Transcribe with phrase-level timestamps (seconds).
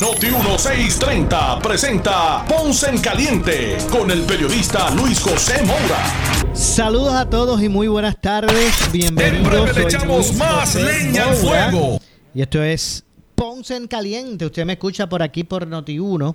[0.00, 6.54] Noti 1630 presenta Ponce en Caliente con el periodista Luis José Moura.
[6.54, 8.72] Saludos a todos y muy buenas tardes.
[8.90, 9.76] Bienvenidos.
[9.76, 12.00] le echamos más leña al fuego.
[12.32, 14.46] Y esto es Ponce en Caliente.
[14.46, 16.34] Usted me escucha por aquí por Noti 1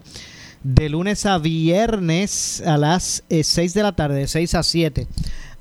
[0.61, 5.07] de lunes a viernes a las 6 eh, de la tarde, de 6 a 7,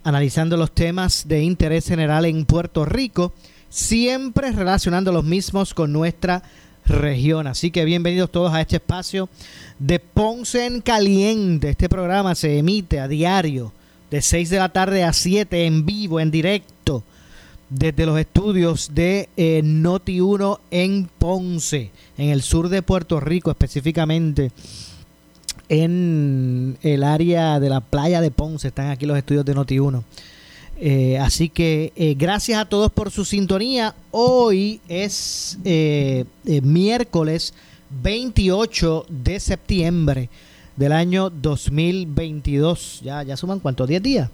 [0.02, 3.33] analizando los temas de interés general en Puerto Rico,
[3.70, 6.42] siempre relacionando los mismos con nuestra
[6.87, 7.47] región.
[7.47, 9.29] Así que bienvenidos todos a este espacio
[9.79, 11.70] de Ponce en Caliente.
[11.70, 13.73] Este programa se emite a diario
[14.11, 17.03] de 6 de la tarde a 7 en vivo, en directo,
[17.70, 23.51] desde los estudios de eh, Noti 1 en Ponce, en el sur de Puerto Rico
[23.51, 24.53] específicamente
[25.69, 28.69] en el área de la playa de Ponce.
[28.69, 30.03] Están aquí los estudios de Noti1.
[30.80, 33.94] Eh, así que eh, gracias a todos por su sintonía.
[34.11, 36.25] Hoy es eh,
[36.62, 37.55] miércoles
[38.03, 40.28] 28 de septiembre
[40.77, 43.00] del año 2022.
[43.02, 44.30] Ya, ya suman cuántos, 10 días.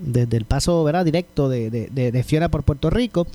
[0.00, 1.04] Desde el paso ¿verdad?
[1.04, 3.26] directo de, de, Fiora por Puerto Rico.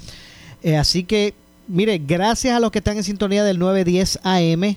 [0.78, 1.34] así que,
[1.68, 4.76] mire, gracias a los que están en sintonía del 910 AM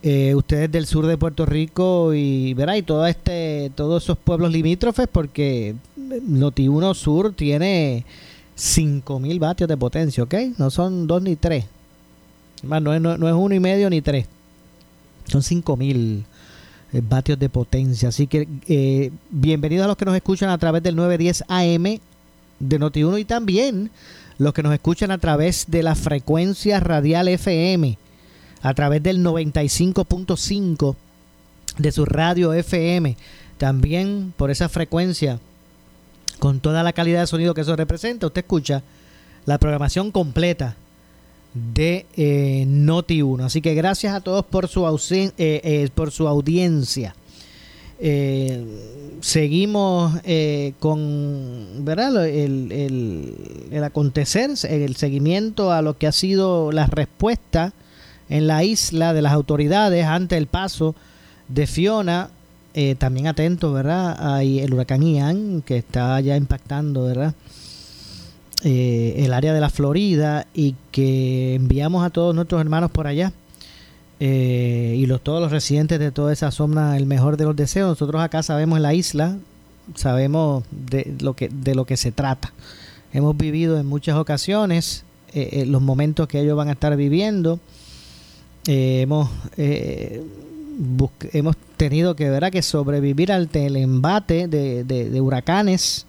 [0.00, 4.52] eh, ustedes del sur de Puerto Rico y verá y todo este todos esos pueblos
[4.52, 5.74] limítrofes porque
[6.08, 8.04] Noti1 Sur tiene
[8.54, 10.34] 5000 vatios de potencia, ¿ok?
[10.58, 11.64] No son dos ni tres.
[12.62, 14.26] Más, no, es, no, es uno y medio ni tres.
[15.26, 16.24] Son 5000
[16.92, 18.08] eh, vatios de potencia.
[18.08, 22.00] Así que eh, bienvenidos a los que nos escuchan a través del 910 AM
[22.60, 23.90] de Noti1 y también
[24.38, 27.98] los que nos escuchan a través de la frecuencia radial FM
[28.62, 30.96] a través del 95.5
[31.78, 33.16] de su radio FM.
[33.56, 35.40] También por esa frecuencia,
[36.38, 38.82] con toda la calidad de sonido que eso representa, usted escucha
[39.44, 40.76] la programación completa
[41.54, 43.44] de eh, Noti 1.
[43.44, 47.14] Así que gracias a todos por su, eh, eh, por su audiencia.
[49.20, 50.12] seguimos
[50.78, 52.28] con ¿verdad?
[52.28, 57.72] El, el, el, acontecer, el seguimiento a lo que ha sido la respuesta
[58.28, 60.94] en la isla de las autoridades ante el paso
[61.48, 62.30] de Fiona.
[62.74, 64.16] Eh, también atento, ¿verdad?
[64.34, 67.34] Hay el huracán Ian que está ya impactando, ¿verdad?
[68.62, 73.32] Eh, el área de la Florida y que enviamos a todos nuestros hermanos por allá
[74.20, 77.88] eh, y los, todos los residentes de toda esa zona el mejor de los deseos.
[77.88, 79.38] Nosotros acá sabemos en la isla,
[79.94, 82.52] sabemos de lo que, de lo que se trata.
[83.12, 85.04] Hemos vivido en muchas ocasiones
[85.66, 87.60] los momentos que ellos van a estar viviendo
[88.66, 89.30] hemos,
[91.32, 92.52] hemos tenido que, ¿verdad?
[92.52, 96.06] que sobrevivir al embate de, de, huracanes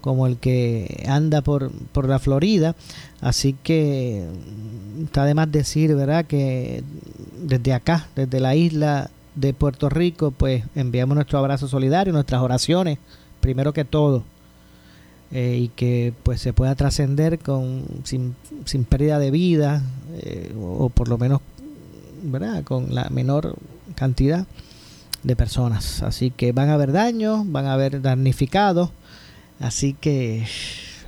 [0.00, 2.74] como el que anda por, por la Florida.
[3.20, 4.26] Así que
[5.04, 6.24] está de más decir, ¿verdad?
[6.24, 6.82] Que
[7.42, 12.98] desde acá, desde la isla de Puerto Rico, pues enviamos nuestro abrazo solidario, nuestras oraciones,
[13.40, 14.24] primero que todo,
[15.30, 18.34] eh, y que pues se pueda trascender con sin,
[18.64, 19.82] sin pérdida de vida,
[20.58, 21.40] o, por lo menos
[22.22, 22.64] ¿verdad?
[22.64, 23.56] con la menor
[24.00, 24.46] cantidad
[25.22, 26.02] de personas.
[26.02, 28.88] Así que van a haber daños, van a haber damnificados.
[29.60, 30.46] Así que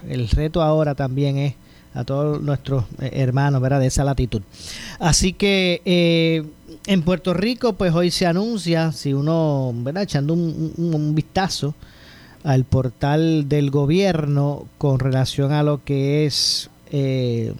[0.07, 1.55] el reto ahora también es
[1.95, 3.81] a todos nuestros eh, hermanos ¿verdad?
[3.81, 4.43] de esa latitud.
[4.99, 6.45] Así que eh,
[6.87, 10.03] en Puerto Rico, pues hoy se anuncia, si uno, ¿verdad?
[10.03, 11.75] echando un, vistazo
[12.45, 17.55] al portal del gobierno con relación a lo que es eh,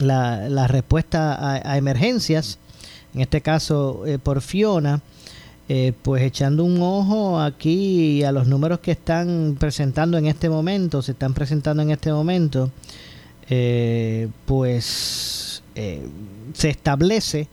[0.00, 2.58] la, respuesta a, emergencias,
[3.14, 5.00] en este caso eh, por Fiona,
[5.68, 11.02] eh, pues echando un ojo aquí a los números que están presentando en este momento,
[11.02, 12.70] se están presentando en este momento,
[13.48, 15.62] eh, pues
[16.52, 17.48] se establece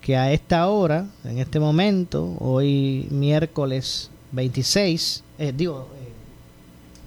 [0.00, 5.22] que a esta hora, en este momento, hoy miércoles 26,
[5.54, 5.86] digo,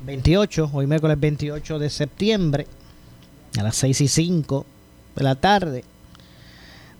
[0.06, 2.68] 28, hoy miércoles 28 de septiembre,
[3.57, 4.65] a las 6 y 5
[5.15, 5.83] de la tarde,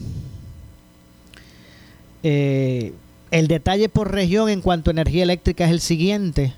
[2.24, 2.94] Eh,
[3.32, 6.54] el detalle por región en cuanto a energía eléctrica es el siguiente.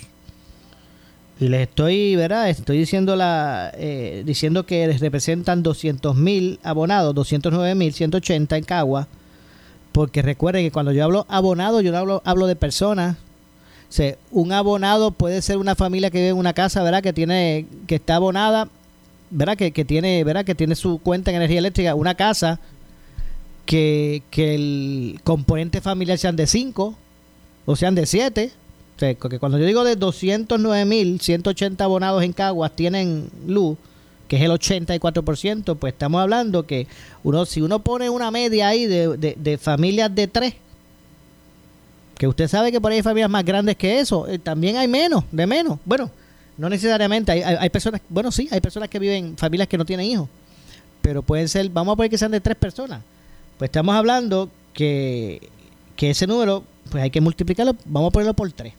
[1.39, 2.49] Y les estoy, ¿verdad?
[2.49, 9.07] Estoy diciendo, la, eh, diciendo que les representan 200.000 abonados, 209.180 en Caguas.
[9.91, 13.17] Porque recuerden que cuando yo hablo abonado, yo no hablo, hablo de personas
[14.31, 17.01] un abonado puede ser una familia que vive en una casa, ¿verdad?
[17.01, 18.69] Que tiene, que está abonada,
[19.29, 19.57] ¿verdad?
[19.57, 20.45] Que, tiene, ¿verdad?
[20.45, 22.59] Que tiene su cuenta en energía eléctrica, una casa
[23.65, 26.95] que, el componente familiar sean de 5
[27.67, 28.51] o sean de 7.
[29.21, 33.77] O que cuando yo digo de 209.180 abonados en Caguas tienen luz,
[34.27, 36.87] que es el 84%, pues estamos hablando que
[37.23, 40.53] uno si uno pone una media ahí de, de, familias de 3,
[42.17, 44.87] que usted sabe que por ahí hay familias más grandes que eso, eh, también hay
[44.87, 45.77] menos, de menos.
[45.85, 46.09] Bueno,
[46.57, 50.07] no necesariamente, hay, hay, personas, bueno, sí, hay personas que viven, familias que no tienen
[50.07, 50.27] hijos,
[51.03, 53.01] pero pueden ser, vamos a poner que sean de tres personas.
[53.59, 55.49] Pues estamos hablando que,
[55.95, 58.73] que ese número, pues hay que multiplicarlo, vamos a ponerlo por tres.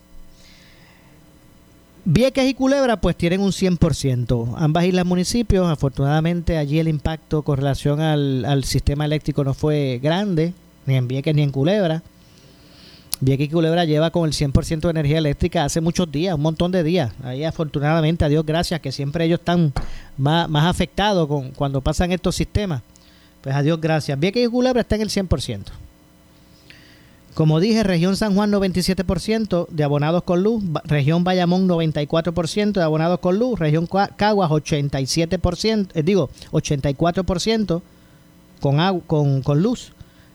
[2.04, 4.54] Vieques y Culebra pues tienen un 100%.
[4.56, 10.00] Ambas islas municipios, afortunadamente allí el impacto con relación al, al sistema eléctrico no fue
[10.02, 10.54] grande,
[10.86, 12.02] ni en Vieques ni en Culebra.
[13.20, 16.70] Vieques y Culebra lleva con el 100% de energía eléctrica hace muchos días, un montón
[16.70, 17.12] de días.
[17.22, 19.72] Ahí afortunadamente, a Dios gracias, que siempre ellos están
[20.16, 22.82] más, más afectados con, cuando pasan estos sistemas.
[23.42, 24.18] Pues a Dios gracias.
[24.18, 25.64] Vieques y Culebra está en el 100%.
[27.38, 33.20] Como dije, región San Juan 97% de abonados con luz, región Bayamón 94% de abonados
[33.20, 37.80] con luz, región Caguas 87%, eh, digo 84%
[38.60, 39.92] con, con, con luz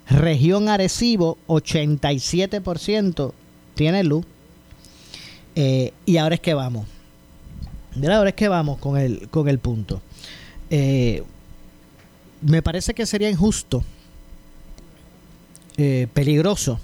[0.10, 3.34] Región Arecibo, 87%
[3.76, 4.26] tiene luz.
[5.56, 6.88] Eh, y ahora es que vamos.
[8.02, 10.02] Ahora es que vamos con el, con el punto.
[10.70, 11.22] Eh,
[12.42, 13.84] me parece que sería injusto,
[15.76, 16.80] eh, peligroso,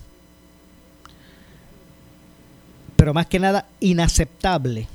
[2.99, 4.85] pero más que nada inaceptable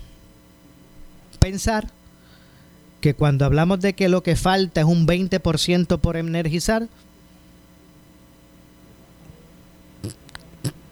[1.39, 1.89] pensar
[3.01, 6.87] que cuando hablamos de que lo que falta es un 20% por energizar,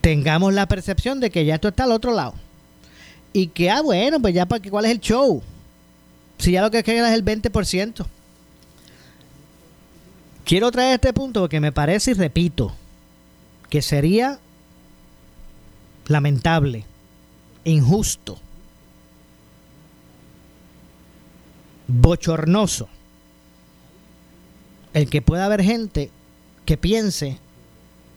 [0.00, 2.32] tengamos la percepción de que ya esto está al otro lado.
[3.34, 5.42] Y que, ah, bueno, pues ya, para ¿cuál es el show?
[6.38, 8.06] Si ya lo que queda es el 20%.
[10.46, 12.72] Quiero traer este punto porque me parece, y repito,
[13.68, 14.38] que sería
[16.06, 16.86] lamentable,
[17.64, 18.38] injusto,
[21.88, 22.88] bochornoso,
[24.94, 26.10] el que pueda haber gente
[26.64, 27.38] que piense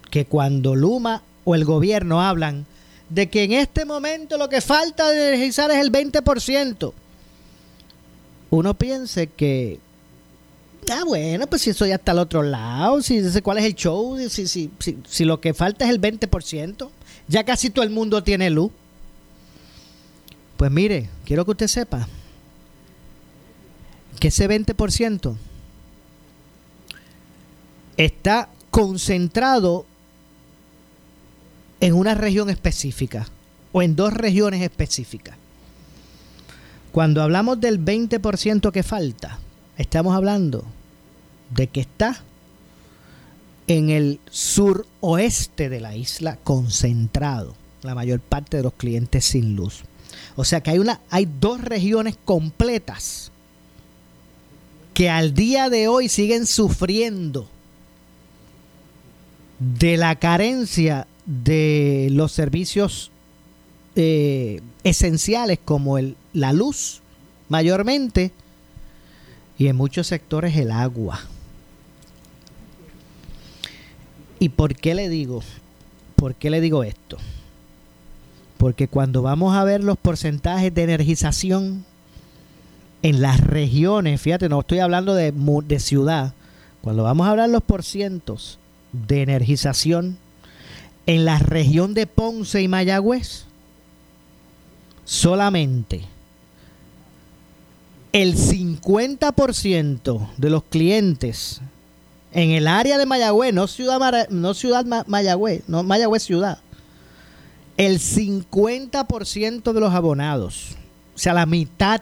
[0.10, 2.66] que cuando Luma o el gobierno hablan
[3.10, 6.94] de que en este momento lo que falta de energizar es el 20%,
[8.50, 9.80] uno piense que,
[10.92, 14.18] ah, bueno, pues si eso ya está al otro lado, si cuál es el show,
[14.30, 16.90] si, si, si, si lo que falta es el 20%,
[17.28, 18.72] ya casi todo el mundo tiene luz.
[20.58, 22.08] Pues mire, quiero que usted sepa
[24.20, 25.36] que ese 20%
[27.98, 29.86] está concentrado
[31.82, 33.28] en una región específica
[33.72, 35.38] o en dos regiones específicas.
[36.92, 39.40] Cuando hablamos del 20% que falta,
[39.78, 40.64] estamos hablando
[41.54, 42.24] de que está
[43.68, 49.84] en el suroeste de la isla concentrado, la mayor parte de los clientes sin luz.
[50.36, 53.32] O sea que hay, una, hay dos regiones completas
[54.94, 57.50] que al día de hoy siguen sufriendo
[59.60, 63.12] de la carencia de los servicios
[63.96, 67.02] eh, esenciales como el, la luz
[67.50, 68.32] mayormente
[69.58, 71.22] y en muchos sectores el agua.
[74.40, 75.42] ¿Y por qué le digo?
[76.16, 77.18] ¿Por qué le digo esto?
[78.66, 81.86] Porque cuando vamos a ver los porcentajes de energización
[83.04, 85.32] en las regiones, fíjate, no estoy hablando de,
[85.80, 86.34] ciudad,
[86.82, 88.58] cuando vamos a hablar los porcientos
[88.92, 90.18] de energización
[91.06, 93.46] en la región de Ponce y Mayagüez,
[95.04, 96.02] solamente
[98.14, 101.62] el 50% de los clientes
[102.32, 106.58] en el área de Mayagüez, no ciudad, no ciudad Mayagüez, no Mayagüez ciudad,
[107.78, 110.76] el 50% de los abonados,
[111.16, 112.02] o sea, la mitad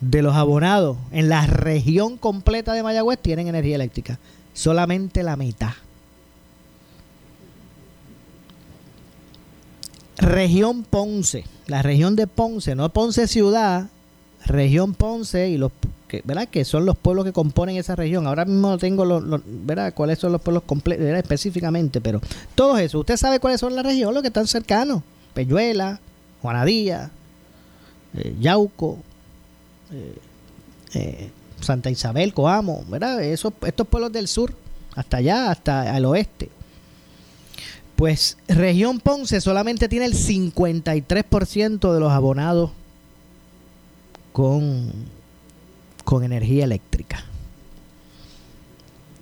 [0.00, 4.18] de los abonados en la región completa de Mayagüez tienen energía eléctrica.
[4.54, 5.72] Solamente la mitad.
[10.16, 13.88] Región Ponce, la región de Ponce, no Ponce ciudad,
[14.44, 15.72] región Ponce y los
[16.10, 16.48] que, ¿verdad?
[16.48, 18.26] que son los pueblos que componen esa región.
[18.26, 19.94] Ahora mismo no tengo los, ¿verdad?
[19.94, 20.64] cuáles son los pueblos
[21.16, 22.20] específicamente, pero
[22.54, 25.02] todo eso, usted sabe cuáles son las regiones, los que están cercanos.
[25.32, 26.00] Peñuela,
[26.42, 27.10] Juanadía,
[28.16, 28.98] eh, Yauco,
[29.92, 30.18] eh,
[30.94, 33.22] eh, Santa Isabel, Coamo, ¿verdad?
[33.22, 34.52] Esos, estos pueblos del sur,
[34.96, 36.50] hasta allá, hasta el oeste.
[37.94, 42.72] Pues región Ponce solamente tiene el 53% de los abonados
[44.32, 44.90] con,
[46.10, 47.22] con energía eléctrica.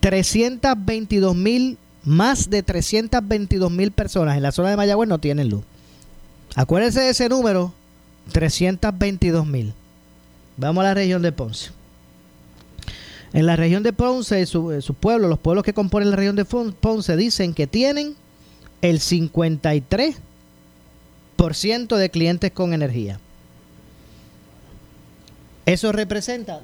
[0.00, 5.64] 322 mil, más de 322 mil personas en la zona de Mayagüez no tienen luz.
[6.54, 7.72] Acuérdense de ese número,
[8.32, 9.74] 322 mil.
[10.56, 11.70] Vamos a la región de Ponce.
[13.32, 16.44] En la región de Ponce, su, su pueblo, los pueblos que componen la región de
[16.44, 18.14] Ponce, dicen que tienen
[18.80, 20.16] el 53
[21.52, 23.20] ciento de clientes con energía.
[25.66, 26.60] Eso representa,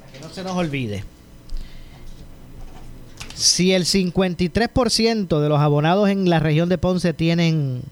[0.00, 1.04] para que no se nos olvide,
[3.42, 7.82] si el 53% de los abonados en la región de Ponce tienen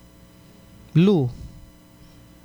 [0.94, 1.28] luz,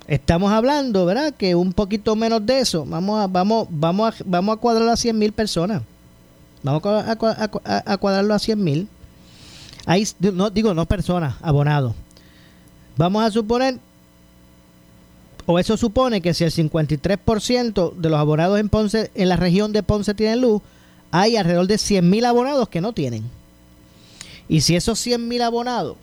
[0.08, 1.32] estamos hablando, ¿verdad?
[1.32, 4.96] Que un poquito menos de eso, vamos a, vamos, vamos a, vamos a cuadrarlo a
[4.96, 5.82] 100 mil personas.
[6.64, 7.12] Vamos a,
[7.86, 8.88] a, cuadrarlo a 100 mil.
[10.32, 11.94] no digo, no personas, abonados.
[12.96, 13.78] Vamos a suponer,
[15.44, 19.72] o eso supone que si el 53% de los abonados en Ponce, en la región
[19.72, 20.60] de Ponce tienen luz,
[21.10, 23.24] hay alrededor de 100.000 abonados que no tienen.
[24.48, 25.96] Y si esos 100.000 abonados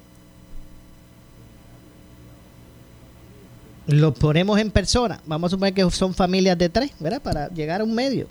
[3.88, 7.22] lo ponemos en persona, vamos a suponer que son familias de tres, ¿verdad?
[7.22, 8.28] Para llegar a un medio.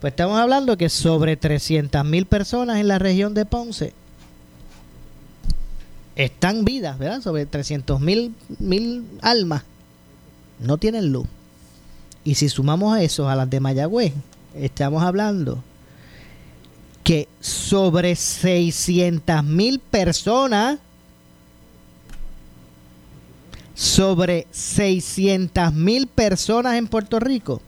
[0.00, 3.92] Pues estamos hablando que sobre 300 mil personas en la región de Ponce
[6.16, 7.20] están vidas, ¿verdad?
[7.20, 9.62] Sobre 300 mil mil almas
[10.58, 11.26] no tienen luz.
[12.24, 14.12] Y si sumamos eso a las de Mayagüez,
[14.54, 15.62] estamos hablando
[17.02, 20.78] que sobre 600 mil personas
[23.80, 27.62] sobre 600 mil personas en Puerto Rico.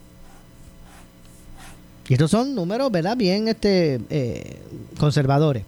[2.07, 3.17] Y estos son números, ¿verdad?
[3.17, 4.61] Bien este, eh,
[4.99, 5.65] conservadores.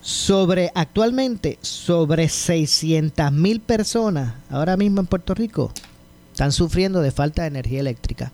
[0.00, 5.72] Sobre, actualmente, sobre 600 mil personas ahora mismo en Puerto Rico
[6.30, 8.30] están sufriendo de falta de energía eléctrica.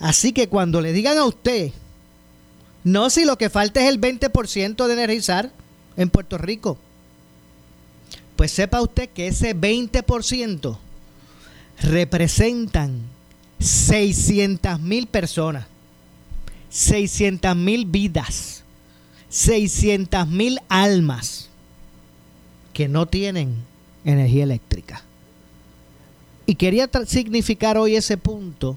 [0.00, 1.70] Así que cuando le digan a usted,
[2.84, 5.50] no si lo que falta es el 20% de energizar
[5.96, 6.78] en Puerto Rico,
[8.36, 10.78] pues sepa usted que ese 20%
[11.82, 13.02] representan
[13.58, 15.66] 600 mil personas,
[16.70, 18.62] 600 mil vidas,
[19.28, 21.48] 600 mil almas
[22.72, 23.56] que no tienen
[24.04, 25.02] energía eléctrica.
[26.46, 28.76] Y quería significar hoy ese punto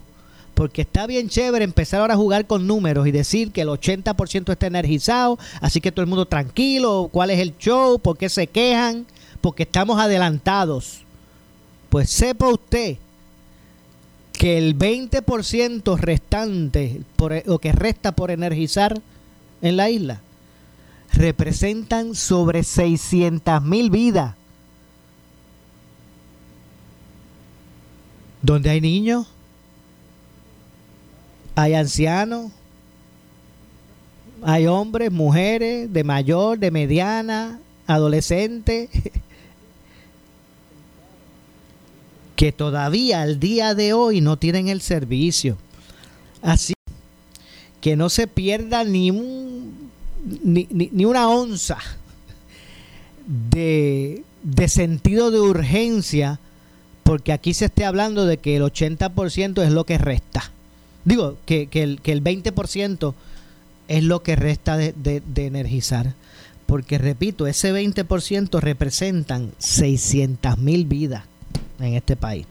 [0.62, 4.52] porque está bien chévere empezar ahora a jugar con números y decir que el 80%
[4.52, 8.46] está energizado, así que todo el mundo tranquilo, cuál es el show, por qué se
[8.46, 9.08] quejan
[9.42, 11.02] porque estamos adelantados.
[11.90, 12.98] Pues sepa usted
[14.34, 19.02] que el 20% restante por, o que resta por energizar
[19.64, 20.22] en la isla
[21.12, 24.36] representan sobre 600 mil vidas.
[28.44, 29.26] Donde hay niños,
[31.56, 32.52] hay ancianos,
[34.44, 38.90] hay hombres, mujeres, de mayor, de mediana, adolescente,
[42.36, 45.58] que todavía al día de hoy no tienen el servicio.
[46.42, 46.74] Así
[47.82, 49.92] que no se pierda ni, un,
[50.44, 51.78] ni, una onza
[53.28, 54.24] de,
[54.68, 56.40] sentido de urgencia,
[57.04, 60.52] porque aquí se esté hablando de que el 80% es lo que resta.
[61.06, 63.14] Digo, que, el, que el 20%
[63.88, 66.14] es lo que resta de, de energizar.
[66.66, 71.24] Porque repito, ese 20% representan 600 mil vidas
[71.80, 72.46] en este país.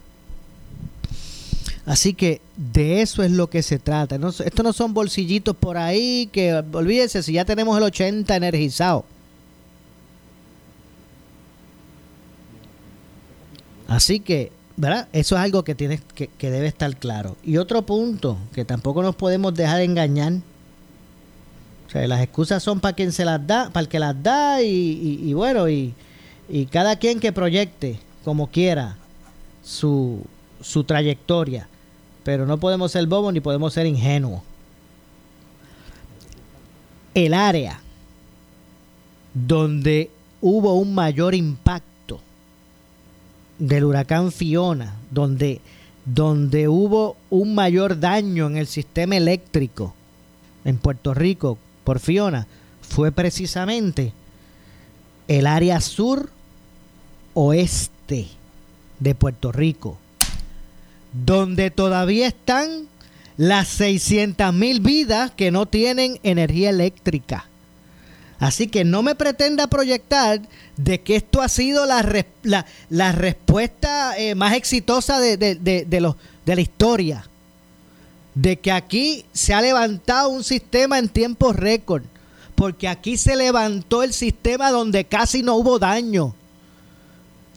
[1.87, 4.19] Así que de eso es lo que se trata.
[4.19, 9.05] No, esto no son bolsillitos por ahí que olvídese si ya tenemos el 80 energizado.
[13.89, 14.53] Así que,
[15.13, 17.37] Eso es algo que, tiene, que, debe estar claro.
[17.45, 20.35] Y otro punto que tampoco nos podemos dejar engañar.
[21.87, 24.63] O sea, las excusas son para quien se las da, para el que las da
[24.63, 25.93] y, bueno, y,
[26.49, 28.97] y cada quien que proyecte como quiera
[29.63, 30.25] su,
[30.61, 31.69] su trayectoria.
[32.23, 34.43] Pero no podemos ser bobos ni podemos ser ingenuos.
[37.15, 37.81] El área
[39.35, 41.91] donde hubo un mayor impacto
[43.61, 45.61] del huracán Fiona, donde,
[46.05, 49.95] donde hubo un mayor daño en el sistema eléctrico
[50.65, 52.47] en Puerto Rico por Fiona,
[52.81, 54.13] fue precisamente
[55.29, 56.31] el área sur
[57.35, 58.27] oeste
[58.99, 59.99] de Puerto Rico,
[61.13, 62.89] donde todavía están
[63.37, 67.50] las 600 mil vidas que no tienen energía eléctrica.
[68.41, 70.41] Así que no me pretenda proyectar
[70.79, 72.03] de que esto ha sido la,
[72.89, 77.29] la, respuesta eh, más exitosa de, de, los, de la historia.
[78.35, 82.03] De que aquí se ha levantado un sistema en tiempo récord.
[82.55, 86.35] Porque aquí se levantó el sistema donde casi no hubo daño.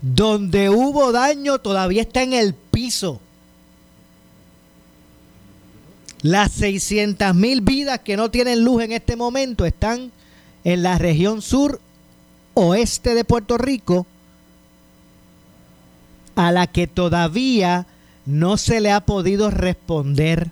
[0.02, 3.22] Donde hubo daño todavía está en el piso.
[6.22, 10.12] Las 600 mil vidas que no tienen luz en este momento están
[10.64, 11.80] en la región sur
[12.54, 14.06] oeste de Puerto Rico,
[16.36, 17.86] a la que todavía
[18.26, 20.52] no se le ha podido responder.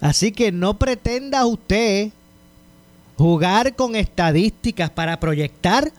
[0.00, 2.10] Así que no pretenda usted
[3.16, 5.92] jugar con estadísticas para proyectar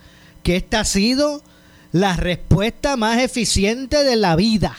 [0.43, 1.41] que esta ha sido
[1.91, 4.78] la respuesta más eficiente de la vida.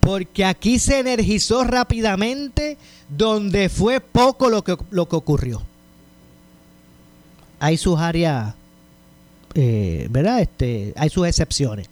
[0.00, 2.76] Porque aquí se energizó rápidamente
[3.16, 5.62] donde fue poco lo que, lo que ocurrió.
[7.60, 8.54] Hay sus áreas,
[9.54, 10.40] eh, ¿verdad?
[10.40, 11.88] Este, hay sus excepciones.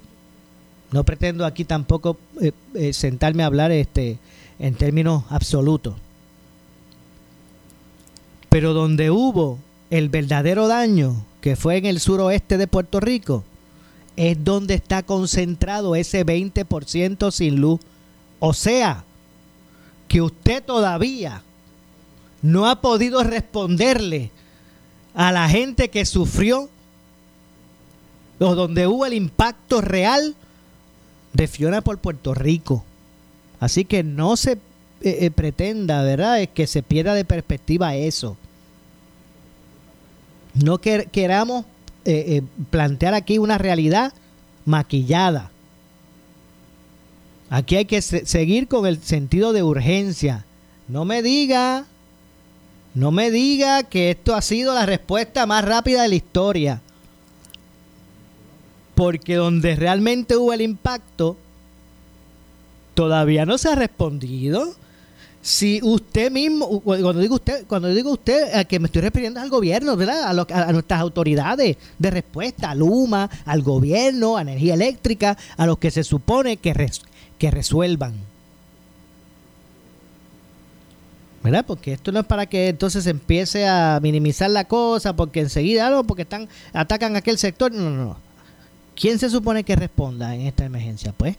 [0.91, 4.19] No pretendo aquí tampoco eh, eh, sentarme a hablar este,
[4.59, 5.95] en términos absolutos.
[8.49, 9.59] Pero donde hubo
[9.91, 13.45] el verdadero daño que fue en el suroeste de Puerto Rico,
[14.17, 17.81] es donde está concentrado ese 20% sin luz.
[18.41, 19.05] O sea,
[20.11, 21.41] que usted todavía
[22.43, 24.33] no ha podido responderle
[25.15, 26.69] a la gente que sufrió
[28.41, 30.35] o donde hubo el impacto real
[31.33, 32.85] de Fiona por Puerto Rico.
[33.61, 34.59] Así que no se eh,
[35.03, 36.41] eh, pretenda, ¿verdad?
[36.53, 38.37] Que se pierda de perspectiva eso.
[40.55, 41.67] No queramos
[42.05, 44.13] eh, plantear aquí una realidad
[44.65, 45.53] maquillada.
[47.51, 50.45] Aquí hay que seguir con el sentido de urgencia.
[50.87, 51.85] No me diga,
[52.95, 56.81] no me diga que esto ha sido la respuesta más rápida de la historia.
[58.95, 61.37] Porque donde realmente hubo el impacto,
[62.95, 64.75] todavía no se ha respondido.
[65.43, 69.49] Si usted mismo, cuando digo usted, cuando digo usted, a que me estoy refiriendo al
[69.49, 70.29] gobierno, ¿verdad?
[70.29, 75.91] A, nuestras autoridades de respuesta, a Luma, al gobierno, a energía eléctrica, a los que
[75.91, 76.75] se supone que,
[77.51, 78.15] resuelvan.
[81.43, 81.65] ¿verdad?
[81.67, 86.05] Porque esto no es para que entonces empiece a minimizar la cosa, porque enseguida, no,
[86.05, 87.73] porque están atacan aquel sector.
[87.73, 88.17] No, no, no.
[88.95, 91.15] ¿Quién se supone que responda en esta emergencia?
[91.17, 91.37] Pues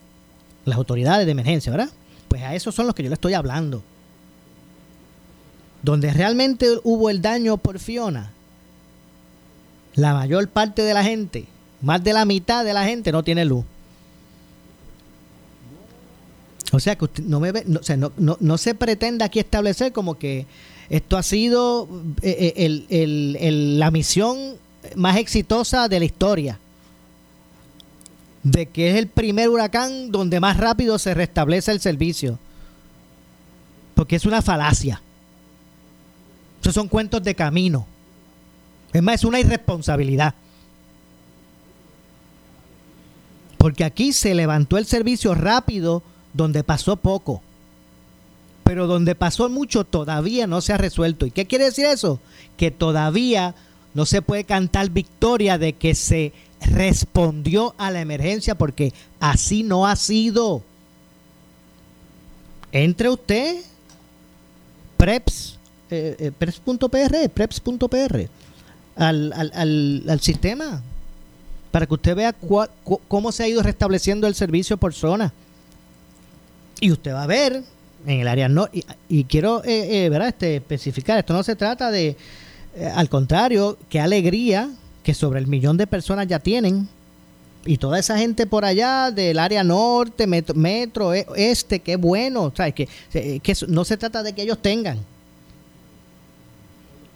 [0.64, 1.90] las autoridades de emergencia, ¿verdad?
[2.32, 3.82] Pues a esos son los que yo le estoy hablando.
[5.82, 8.32] Donde realmente hubo el daño por Fiona,
[9.96, 11.44] la mayor parte de la gente,
[11.82, 13.66] más de la mitad de la gente no tiene luz.
[16.72, 19.38] O sea que usted no me ve, no, o sea, no, no, se pretende aquí
[19.38, 20.46] establecer como que
[20.88, 21.86] esto ha sido
[22.22, 22.54] eh,
[22.88, 24.54] eh, la misión
[24.96, 26.58] más exitosa de la historia.
[28.42, 32.38] De que es el primer huracán donde más rápido se restablece el servicio.
[33.94, 35.00] Porque es una falacia.
[36.60, 37.86] Esos son cuentos de camino.
[38.92, 40.34] Es más, es una irresponsabilidad.
[43.58, 46.02] Porque aquí se levantó el servicio rápido
[46.32, 47.42] donde pasó poco.
[48.64, 51.26] Pero donde pasó mucho todavía no se ha resuelto.
[51.26, 52.20] ¿Y qué quiere decir eso?
[52.56, 53.54] Que todavía
[53.94, 56.32] no se puede cantar victoria de que se
[56.66, 60.62] respondió a la emergencia porque así no ha sido.
[62.72, 63.56] Entre usted,
[64.96, 65.58] preps,
[65.90, 68.28] eh, eh, preps.pr, preps.pr,
[68.96, 70.82] al, al, al, sistema,
[71.70, 72.34] para que usted vea
[73.08, 75.32] cómo se ha ido restableciendo el servicio por zona.
[76.80, 77.62] Y usted va a ver
[78.06, 78.68] en el área no
[79.08, 80.28] y, quiero eh, eh, ¿verdad?
[80.28, 82.16] Este, especificar, esto no se trata de,
[82.94, 84.70] al contrario, qué alegría
[85.02, 86.88] que sobre el millón de personas ya tienen
[87.64, 92.70] y toda esa gente por allá del área norte, metro, e, este, qué bueno, sea,
[92.72, 94.98] que, que no se trata de que ellos tengan.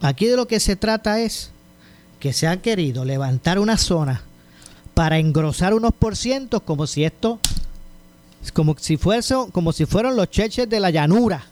[0.00, 1.50] Aquí de lo que se trata es
[2.20, 4.22] que se ha querido levantar una zona
[4.94, 7.40] para engrosar unos por cientos como si esto
[8.52, 11.44] como si, fuese, como si fueran los cheches de la llanura.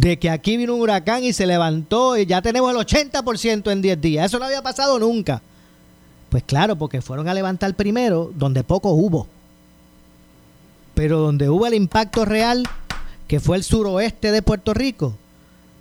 [0.00, 3.80] De que aquí vino un huracán y se levantó y ya tenemos el 80% en
[3.80, 4.26] 10 días.
[4.26, 5.40] Eso no había pasado nunca.
[6.30, 9.28] Pues claro, porque fueron a levantar primero donde poco hubo.
[10.94, 12.64] Pero donde hubo el impacto real,
[13.28, 15.14] que fue el suroeste de Puerto Rico,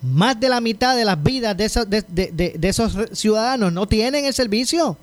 [0.04, 4.34] más de la mitad de las vidas de esos, de esos ciudadanos no tienen el
[4.36, 4.96] servicio.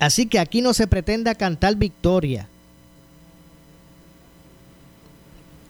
[0.00, 2.48] Así que aquí no se pretenda cantar victoria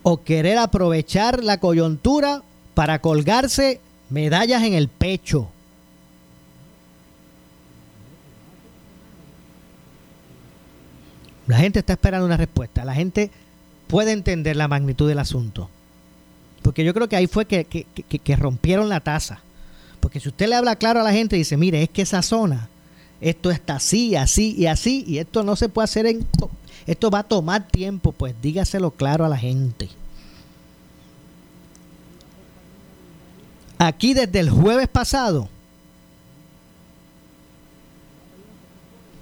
[0.03, 2.43] o querer aprovechar la coyuntura
[2.75, 5.49] para colgarse medallas en el pecho.
[11.47, 12.85] La gente está esperando una respuesta.
[12.85, 13.31] La gente
[13.87, 15.69] puede entender la magnitud del asunto.
[16.63, 19.41] Porque yo creo que ahí fue que, que rompieron la taza.
[20.01, 22.23] Porque si usted le habla claro a la gente y dice, mire, es que esa
[22.23, 22.69] zona
[23.23, 26.27] esto está así, así y así, y esto no se puede hacer en...
[26.87, 29.89] Esto va a tomar tiempo, pues dígaselo claro a la gente.
[33.79, 35.49] Aquí desde el jueves pasado,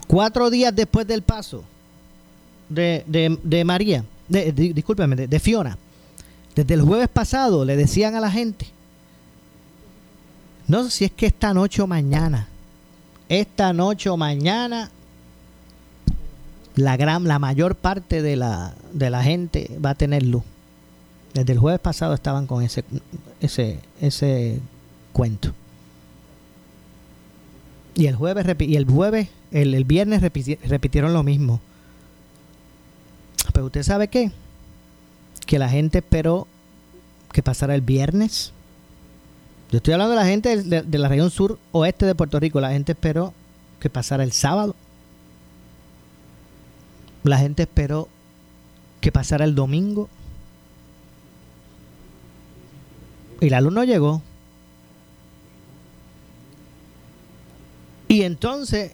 [0.06, 1.64] cuatro días después del paso
[2.68, 3.04] de,
[3.42, 5.78] de, María, de, discúlpeme, de, de Fiona,
[6.54, 8.66] desde el jueves pasado le decían a la gente,
[10.66, 12.48] no si es que esta noche o mañana,
[13.28, 14.90] esta noche o mañana
[16.76, 20.42] la gran la mayor parte de la, de la gente va a tener luz.
[21.34, 22.84] Desde el jueves pasado estaban con ese
[23.40, 24.60] ese ese
[25.12, 25.52] cuento.
[27.94, 31.60] Y el jueves y el jueves el, el viernes repitieron lo mismo.
[33.52, 34.32] Pero usted sabe qué?
[35.46, 36.46] Que la gente esperó
[37.32, 38.52] que pasara el viernes
[39.70, 42.60] Yo estoy hablando de la gente de, de la región sur oeste de Puerto Rico.
[42.60, 43.34] La gente esperó
[43.80, 44.74] que pasara el sábado.
[47.22, 48.08] La gente esperó
[49.00, 50.08] que pasara el domingo.
[53.40, 54.22] Y la luz no llegó.
[58.08, 58.92] Y entonces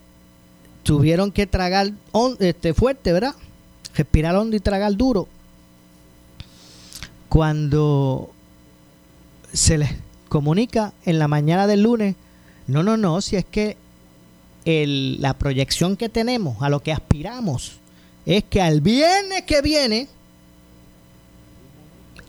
[0.83, 1.93] tuvieron que tragar
[2.39, 3.35] este, fuerte, ¿verdad?
[3.95, 5.27] Respirar hondo y tragar duro.
[7.29, 8.31] Cuando
[9.53, 9.91] se les
[10.29, 12.15] comunica en la mañana del lunes,
[12.67, 13.77] no, no, no, si es que
[14.65, 17.79] la proyección que tenemos, a lo que aspiramos,
[18.27, 20.09] es que al viernes que viene,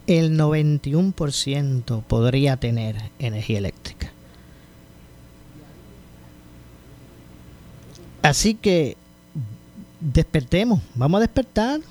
[0.06, 4.12] el 91% podría tener energía eléctrica.
[8.22, 8.96] Así que
[10.00, 11.82] despertemos, vamos a despertar,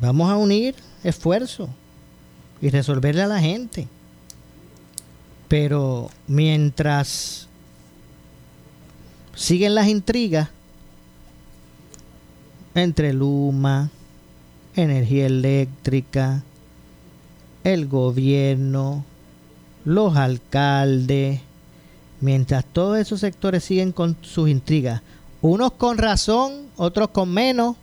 [0.00, 1.70] vamos a unir esfuerzos
[2.60, 3.86] y resolverle a la gente.
[5.46, 7.46] Pero mientras
[9.34, 10.48] siguen las intrigas
[12.76, 13.90] entre Luma,
[14.74, 16.42] energía eléctrica,
[17.64, 19.02] el gobierno,
[19.86, 21.40] los alcaldes,
[22.20, 25.00] mientras todos esos sectores siguen con sus intrigas,
[25.40, 27.76] unos con razón, otros con menos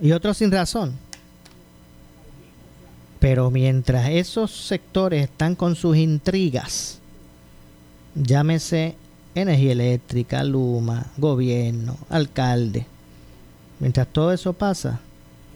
[0.00, 0.92] y otros sin razón.
[3.18, 7.00] Pero mientras esos sectores están con sus intrigas,
[8.14, 8.94] llámese
[9.34, 12.86] energía eléctrica, Luma, gobierno, alcalde,
[13.78, 15.00] mientras todo eso pasa,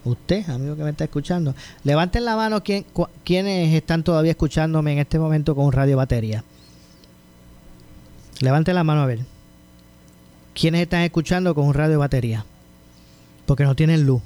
[0.04, 1.54] usted, amigo que me está escuchando,
[1.84, 2.84] levanten la mano quien,
[3.24, 6.44] quienes están todavía escuchándome en este momento con radio batería.
[8.40, 9.20] Levanten la mano a ver.
[10.54, 12.44] ¿Quiénes están escuchando con un radio batería?
[13.46, 14.22] Porque no tienen luz.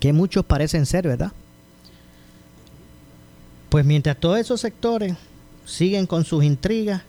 [0.00, 1.32] Que muchos parecen ser, ¿verdad?
[3.68, 5.14] Pues mientras todos esos sectores
[5.64, 7.02] siguen con sus intrigas,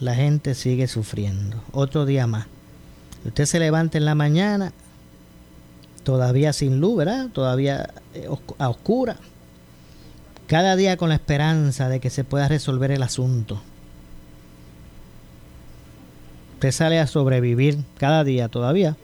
[0.00, 1.62] la gente sigue sufriendo.
[1.72, 2.46] Otro día más.
[3.24, 4.72] Usted se levanta en la mañana,
[6.02, 7.28] todavía sin luz, ¿verdad?
[7.32, 9.16] Todavía eh, a oscura.
[10.46, 13.62] Cada día con la esperanza de que se pueda resolver el asunto.
[16.54, 18.96] Usted sale a sobrevivir cada día todavía.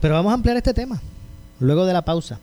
[0.00, 1.00] Pero vamos a ampliar este tema
[1.60, 2.40] luego de la pausa.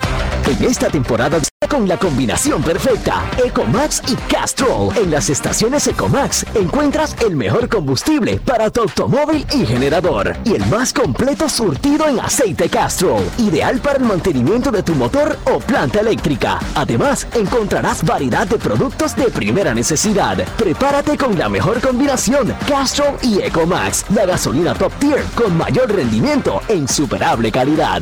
[0.47, 1.39] En esta temporada
[1.71, 4.93] con la combinación perfecta, Ecomax y Castrol.
[4.97, 10.65] En las estaciones Ecomax encuentras el mejor combustible para tu automóvil y generador y el
[10.65, 16.01] más completo surtido en aceite Castrol, ideal para el mantenimiento de tu motor o planta
[16.01, 16.59] eléctrica.
[16.75, 20.43] Además, encontrarás variedad de productos de primera necesidad.
[20.57, 26.59] Prepárate con la mejor combinación Castrol y Ecomax, la gasolina top tier con mayor rendimiento
[26.67, 28.01] e insuperable calidad.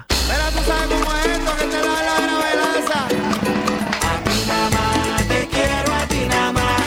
[0.07, 2.99] Pero tú sabes cómo es esto que te da la gravelaza.
[3.05, 6.81] A ti nada más te quiero, a ti nada más.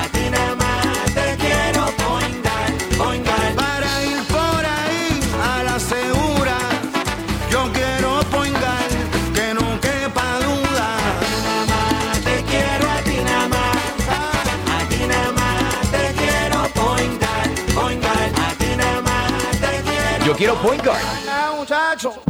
[0.00, 3.54] A ti nada más te quiero poingar, poingar.
[3.54, 6.56] Para ir por ahí a la segura,
[7.50, 8.88] yo quiero poingar,
[9.34, 10.88] que no quepa duda.
[11.44, 13.76] Nada más te quiero, a ti nada más.
[14.76, 18.30] A ti nada más te quiero poingar, poingar.
[18.46, 20.24] A ti nada más te quiero.
[20.26, 20.82] Yo quiero Point
[21.90, 22.29] natural.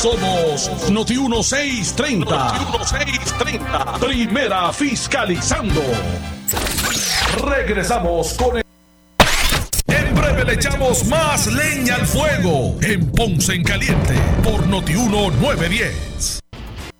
[0.00, 2.24] Somos Noti 1630.
[2.24, 3.98] Noti 1630.
[4.00, 5.82] Primera fiscalizando.
[7.44, 8.64] Regresamos con el.
[9.86, 16.39] En breve le echamos más leña al fuego en Ponce en Caliente por Noti 1910.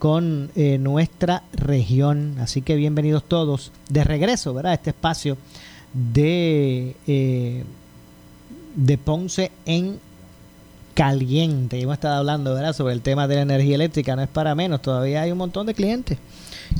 [0.00, 2.36] con eh, nuestra región.
[2.40, 4.72] Así que bienvenidos todos de regreso, ¿verdad?
[4.72, 5.36] A este espacio
[5.92, 7.64] de, eh,
[8.74, 10.00] de Ponce en
[10.94, 11.80] caliente.
[11.80, 12.72] Hemos estado hablando, ¿verdad?
[12.72, 14.16] Sobre el tema de la energía eléctrica.
[14.16, 14.80] No es para menos.
[14.80, 16.16] Todavía hay un montón de clientes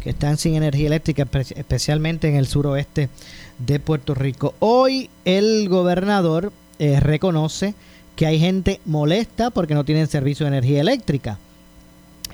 [0.03, 3.11] que están sin energía eléctrica, espe- especialmente en el suroeste
[3.59, 4.55] de Puerto Rico.
[4.61, 7.75] Hoy el gobernador eh, reconoce
[8.17, 11.39] que hay gente molesta porque no tienen servicio de energía eléctrica.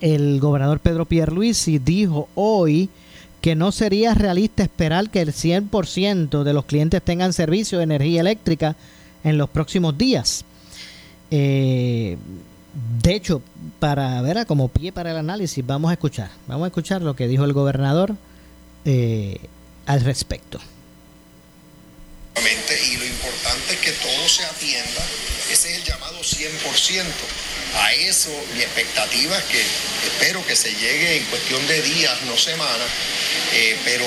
[0.00, 2.90] El gobernador Pedro Pierluisi dijo hoy
[3.40, 8.20] que no sería realista esperar que el 100% de los clientes tengan servicio de energía
[8.20, 8.76] eléctrica
[9.24, 10.44] en los próximos días.
[11.30, 12.16] Eh,
[13.02, 13.42] de hecho,
[13.78, 17.26] para ver como pie para el análisis, vamos a escuchar, vamos a escuchar lo que
[17.26, 18.14] dijo el gobernador
[18.84, 19.38] eh,
[19.86, 20.60] al respecto.
[22.36, 25.02] y lo importante es que todo se atienda.
[25.50, 27.04] Ese es el llamado 100%.
[27.76, 29.60] A eso mi expectativa es que
[30.06, 32.88] espero que se llegue en cuestión de días, no semanas,
[33.52, 34.06] eh, pero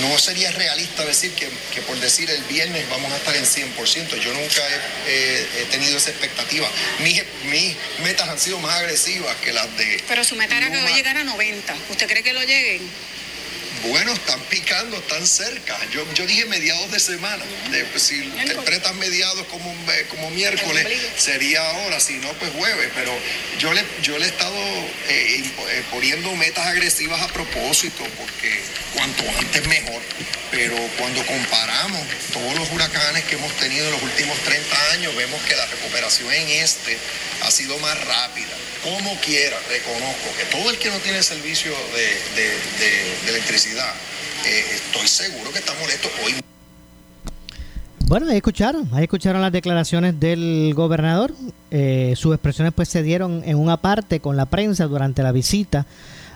[0.00, 4.18] no sería realista decir que, que por decir el viernes vamos a estar en 100%.
[4.20, 4.62] Yo nunca
[5.06, 6.68] he, tenido esa expectativa.
[7.00, 10.02] Mis, mis metas han sido más agresivas que las de...
[10.06, 10.88] Pero su meta era que Luma.
[10.88, 11.74] va a llegar a 90.
[11.90, 12.88] ¿Usted cree que lo lleguen?
[13.88, 15.76] Bueno, están picando, están cerca.
[15.92, 17.44] Yo, yo dije mediados de semana.
[17.70, 22.90] De- pues, si interpretas mediados como, eh, como miércoles, sería ahora, si no, pues jueves.
[22.94, 23.12] Pero
[23.58, 24.56] yo le, yo le he estado
[25.08, 28.60] eh, eh, poniendo metas agresivas a propósito, porque
[28.94, 30.02] cuanto antes mejor.
[30.54, 32.00] Pero cuando comparamos
[32.32, 36.32] todos los huracanes que hemos tenido en los últimos 30 años, vemos que la recuperación
[36.32, 36.96] en este
[37.42, 38.54] ha sido más rápida.
[38.84, 43.92] Como quiera, reconozco que todo el que no tiene servicio de, de- electricidad,
[44.46, 46.34] eh, estoy seguro que está molesto hoy.
[48.06, 51.32] Bueno, ahí escucharon, ahí escucharon las declaraciones del gobernador.
[51.70, 55.86] Eh, sus expresiones pues se dieron en una parte con la prensa durante la visita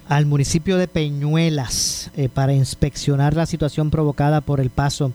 [0.09, 5.13] al municipio de Peñuelas eh, para inspeccionar la situación provocada por el paso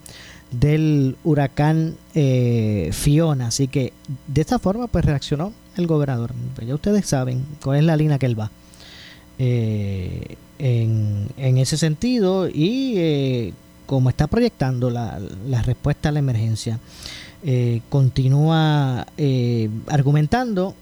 [0.51, 3.47] del huracán eh, Fiona.
[3.47, 3.91] Así que
[4.27, 6.31] de esta forma pues reaccionó el gobernador.
[6.55, 8.51] Pues ya ustedes saben cuál es la línea que él va.
[9.39, 13.51] Eh, en, en ese sentido y
[13.87, 16.79] como está proyectando la, la respuesta a la emergencia,
[17.89, 19.05] continúa
[19.87, 20.75] argumentando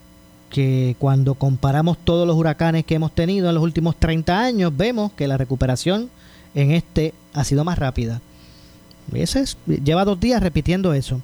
[0.51, 5.11] que cuando comparamos todos los huracanes que hemos tenido en los últimos 30 años, vemos
[5.13, 6.09] que la recuperación
[6.53, 8.21] en este ha sido más rápida.
[9.13, 11.21] Ese es, lleva dos días repitiendo eso.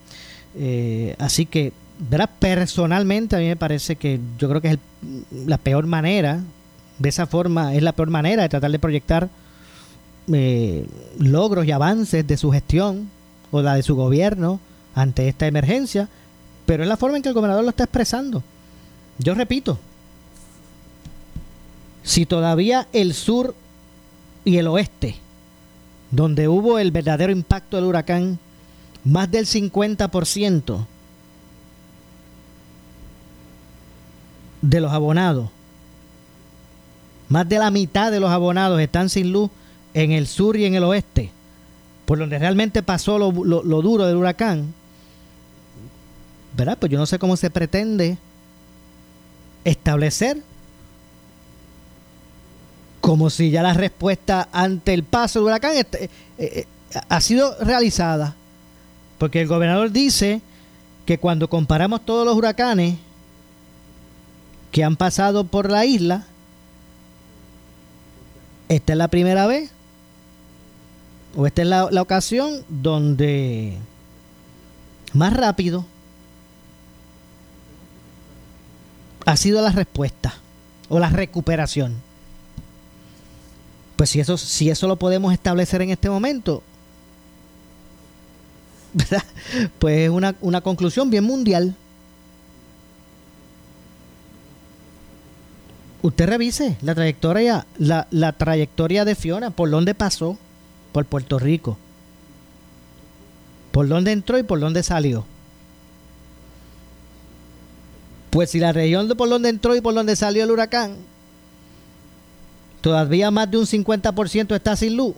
[0.56, 1.74] Eh, así que,
[2.10, 2.30] ¿verdad?
[2.40, 6.40] personalmente a mí me parece que yo creo que es el- la peor manera,
[6.98, 9.30] de esa forma es la peor manera de tratar de proyectar
[10.32, 10.86] eh,
[11.20, 13.10] logros y avances de su gestión
[13.52, 14.60] o la de su gobierno
[14.96, 16.10] ante esta emergencia,
[16.66, 18.44] pero es la forma en que el gobernador lo está expresando.
[19.20, 19.80] Yo repito,
[22.04, 23.56] si todavía el sur
[24.46, 25.16] y el oeste,
[26.12, 28.40] donde hubo el verdadero impacto del huracán,
[29.04, 30.86] más del 50%
[34.62, 35.50] de los abonados,
[37.30, 39.50] más de la mitad de los abonados están sin luz
[39.94, 41.32] en el sur y en el oeste,
[42.06, 44.74] por donde realmente pasó lo, lo- duro del huracán,
[46.56, 46.78] ¿verdad?
[46.80, 48.18] Pues yo no sé cómo se pretende
[49.68, 50.42] establecer
[53.02, 56.66] como si ya la respuesta ante el paso del huracán eh, eh,
[57.10, 58.36] ha sido realizada.
[59.18, 60.42] Porque el gobernador dice
[61.06, 62.98] que cuando comparamos todos los huracanes
[64.72, 66.26] que han pasado por la isla,
[68.70, 69.72] esta es la primera vez,
[71.36, 73.78] o esta es la ocasión donde
[75.14, 75.86] más rápido
[79.28, 80.34] ha sido la respuesta
[80.88, 81.96] o la recuperación.
[83.98, 86.64] Pues si eso, si eso lo podemos establecer en este momento,
[88.94, 89.24] ¿verdad?
[89.80, 91.76] pues es una, una conclusión bien mundial.
[96.04, 100.38] Usted revise la trayectoria, la, la trayectoria de Fiona, por dónde pasó,
[100.94, 101.78] por Puerto Rico,
[103.74, 105.26] por dónde entró y por dónde salió.
[108.30, 110.96] Pues si la región de por donde entró y por donde salió el huracán,
[112.82, 115.16] todavía más de un 50% está sin luz.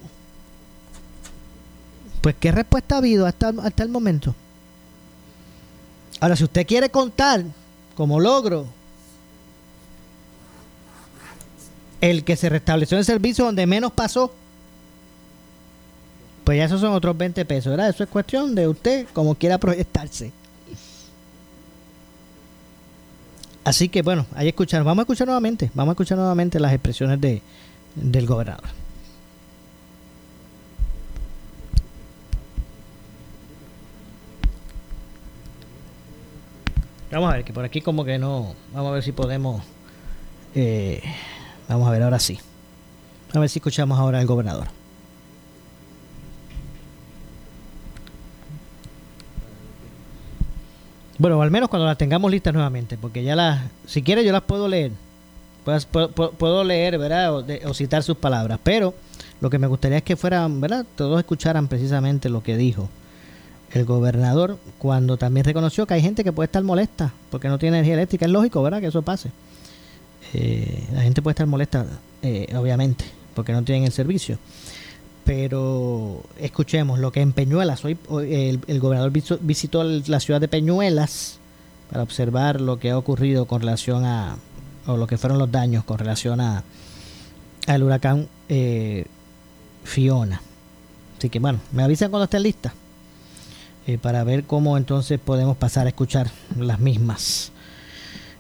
[2.21, 4.35] Pues qué respuesta ha habido hasta, hasta el momento.
[6.19, 7.43] Ahora, si usted quiere contar
[7.95, 8.67] como logro
[12.01, 14.33] el que se restableció el servicio donde menos pasó,
[16.43, 17.89] pues ya esos son otros 20 pesos, ¿verdad?
[17.89, 20.31] Eso es cuestión de usted como quiera proyectarse.
[23.63, 24.85] Así que bueno, ahí escucharon.
[24.85, 25.69] Vamos a escuchar nuevamente.
[25.73, 27.41] Vamos a escuchar nuevamente las expresiones de,
[27.95, 28.69] del gobernador.
[37.11, 38.53] Vamos a ver, que por aquí como que no.
[38.73, 39.63] Vamos a ver si podemos.
[40.55, 41.01] eh,
[41.67, 42.39] vamos a ver, ahora sí.
[43.33, 44.67] A ver si escuchamos ahora al gobernador.
[51.19, 54.41] Bueno, al menos cuando las tengamos listas nuevamente, porque ya las, si quiere yo las
[54.43, 54.91] puedo leer,
[55.65, 57.35] Puedo, puedo- puedo leer, ¿verdad?
[57.35, 58.93] O, de- o citar sus palabras, pero
[59.41, 60.85] lo que me gustaría es que fueran, ¿verdad?
[60.95, 62.89] Todos escucharan precisamente lo que dijo
[63.73, 67.77] el gobernador cuando también reconoció que hay gente que puede estar molesta porque no tiene
[67.77, 68.25] energía eléctrica.
[68.25, 68.79] Es lógico, ¿verdad?
[68.79, 69.29] Que eso pase.
[70.33, 71.85] Eh, la gente puede estar molesta,
[72.23, 73.05] eh, obviamente,
[73.35, 74.39] porque no tienen el servicio.
[75.29, 79.11] Pero escuchemos lo que en Peñuelas, hoy, el, el gobernador
[79.41, 81.37] visitó la ciudad de Peñuelas
[81.91, 84.37] para observar lo que ha ocurrido con relación a,
[84.87, 86.63] o lo que fueron los daños con relación a
[87.67, 89.05] al huracán eh,
[89.83, 90.41] Fiona.
[91.19, 92.73] Así que bueno, me avisan cuando estén listas
[93.85, 97.51] eh, para ver cómo entonces podemos pasar a escuchar las mismas.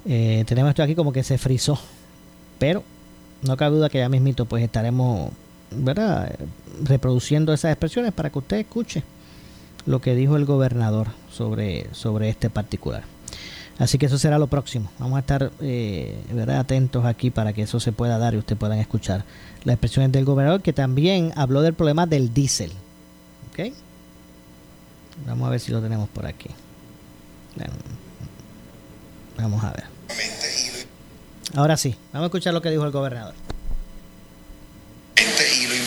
[0.07, 1.79] Eh, tenemos esto aquí como que se frizó,
[2.57, 2.83] pero
[3.43, 5.29] no cabe duda que ya mismito pues estaremos
[5.71, 6.35] ¿verdad?
[6.83, 9.03] reproduciendo esas expresiones para que usted escuche
[9.85, 13.03] lo que dijo el gobernador sobre, sobre este particular.
[13.77, 14.91] Así que eso será lo próximo.
[14.99, 16.59] Vamos a estar eh, ¿verdad?
[16.59, 19.23] atentos aquí para que eso se pueda dar y usted puedan escuchar
[19.63, 22.71] las expresiones del gobernador que también habló del problema del diésel.
[23.51, 23.73] ¿Ok?
[25.25, 26.49] Vamos a ver si lo tenemos por aquí.
[27.55, 27.73] Bueno,
[29.37, 29.85] Vamos a ver.
[31.55, 33.33] Ahora sí, vamos a escuchar lo que dijo el gobernador.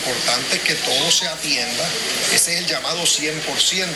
[0.03, 1.89] Importante es que todo se atienda.
[2.35, 3.87] Ese es el llamado 100%.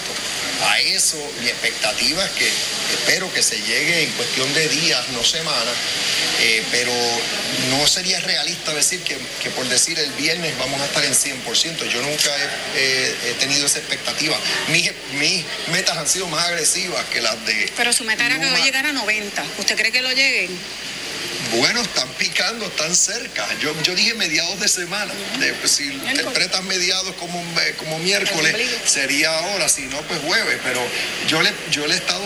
[0.63, 2.49] A eso mi expectativa es que
[2.95, 5.75] espero que se llegue en cuestión de días, no semanas,
[6.41, 6.93] eh, pero
[7.71, 11.89] no sería realista decir que, que por decir el viernes vamos a estar en 100%.
[11.89, 12.31] Yo nunca
[12.77, 14.39] he, tenido esa expectativa.
[14.69, 17.71] Mis, mis metas han sido más agresivas que las de...
[17.77, 18.57] Pero su meta era que Luma.
[18.57, 19.45] hoy llegara a 90.
[19.59, 20.57] ¿Usted cree que lo lleguen?
[21.53, 23.47] Bueno, están picando, están cerca.
[23.61, 25.13] Yo, yo dije mediados de semana.
[25.39, 27.43] De- pues, si interpretas mediados como,
[27.79, 30.59] como miércoles, sería ahora, si no, pues jueves.
[30.65, 30.81] Pero
[31.29, 32.25] yo le, yo le he estado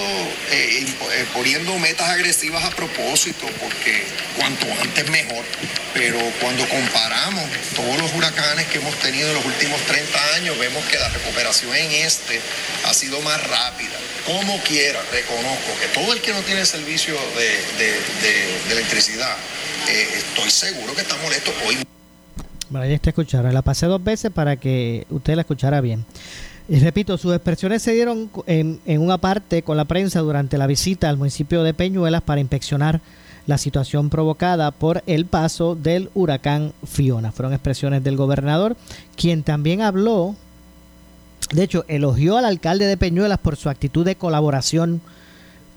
[0.50, 4.04] eh, eh, poniendo metas agresivas a propósito, porque
[4.36, 5.44] cuanto antes mejor.
[5.94, 7.44] Pero cuando comparamos
[7.74, 11.74] todos los huracanes que hemos tenido en los últimos 30 años, vemos que la recuperación
[11.74, 12.40] en este
[12.84, 13.96] ha sido más rápida.
[14.26, 17.48] Como quiera, reconozco que todo el que no tiene servicio de,
[17.84, 21.76] de- de- de electricidad, eh, estoy seguro que está molesto hoy.
[22.68, 23.50] Bueno, ya está escuchando.
[23.50, 26.04] La pasé dos veces para que usted la escuchara bien.
[26.68, 30.68] Y repito, sus expresiones se dieron en, en una parte con la prensa durante la
[30.68, 33.00] visita al municipio de Peñuelas para inspeccionar
[33.46, 37.32] la situación provocada por el paso del huracán Fiona.
[37.32, 38.76] Fueron expresiones del gobernador,
[39.16, 40.36] quien también habló,
[41.50, 45.00] de hecho, elogió al alcalde de Peñuelas por su actitud de colaboración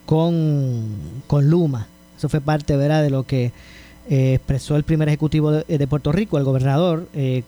[0.05, 0.87] con,
[1.25, 1.87] con Luma.
[2.23, 3.03] Eso fue parte ¿verdad?
[3.03, 3.51] de lo que
[4.09, 7.43] eh, expresó el primer ejecutivo de, de Puerto Rico, el gobernador, eh,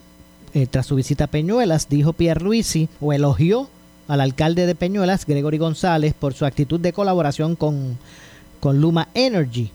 [0.53, 3.69] eh, tras su visita a Peñuelas, dijo Pierre Luisi o elogió
[4.09, 7.97] al alcalde de Peñuelas, Gregory González, por su actitud de colaboración con,
[8.59, 9.71] con Luma Energy.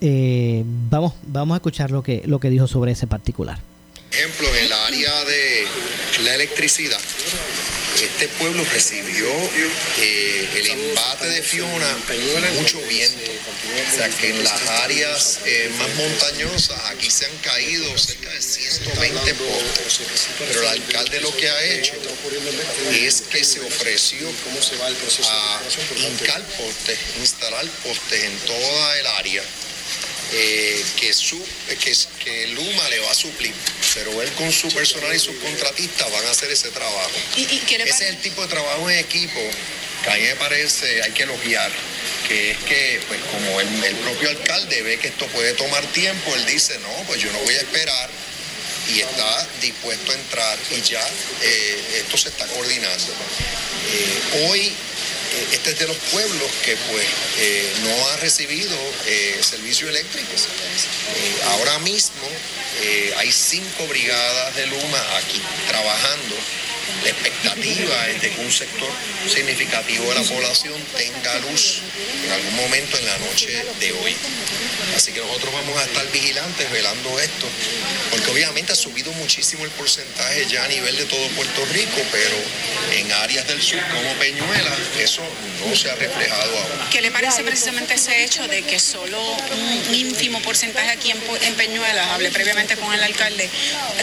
[0.00, 3.58] Eh, vamos, vamos a escuchar lo que, lo que dijo sobre ese particular.
[4.10, 6.96] ejemplo, en el área de la electricidad,
[8.02, 9.26] este pueblo recibió
[9.98, 11.96] eh, el embate de Fiona
[12.58, 13.30] mucho viento.
[13.30, 18.42] O sea que en las áreas eh, más montañosas aquí se han caído cerca de
[18.42, 20.28] 120 postes.
[20.38, 21.94] Pero el alcalde lo que ha hecho
[22.90, 25.60] es que se ofreció a
[25.96, 29.42] hincar postes, instalar postes en toda el área
[30.32, 31.36] eh, que, su,
[31.68, 31.92] eh, que,
[32.24, 33.54] que Luma le va a suplir,
[33.94, 37.10] pero él con su personal y sus contratistas van a hacer ese trabajo.
[37.36, 39.40] ¿Y, y qué le Ese es el tipo de trabajo en equipo
[40.02, 41.70] que a mí me parece hay que elogiar,
[42.26, 46.34] que es que pues como el, el propio alcalde ve que esto puede tomar tiempo,
[46.34, 48.10] él dice, no, pues yo no voy a esperar
[48.88, 51.06] y está dispuesto a entrar y ya
[51.42, 53.12] eh, esto se está coordinando.
[53.92, 54.72] Eh, hoy
[55.52, 57.06] este es de los pueblos que pues
[57.38, 58.74] eh, no ha recibido
[59.06, 60.32] eh, servicio eléctrico.
[60.32, 62.26] Eh, ahora mismo
[62.80, 66.36] eh, hay cinco brigadas de Luma aquí trabajando.
[67.02, 68.88] La expectativa es de que un sector
[69.26, 71.80] significativo de la población tenga luz
[72.24, 74.14] en algún momento en la noche de hoy.
[74.94, 77.46] Así que nosotros vamos a estar vigilantes, velando esto,
[78.10, 82.36] porque obviamente ha subido muchísimo el porcentaje ya a nivel de todo Puerto Rico, pero
[82.98, 85.22] en áreas del sur como Peñuela eso
[85.66, 86.88] no se ha reflejado aún.
[86.90, 89.20] ¿Qué le parece precisamente ese hecho de que solo
[89.88, 93.48] un ínfimo porcentaje aquí en, Peñuelas, hablé previamente con el alcalde,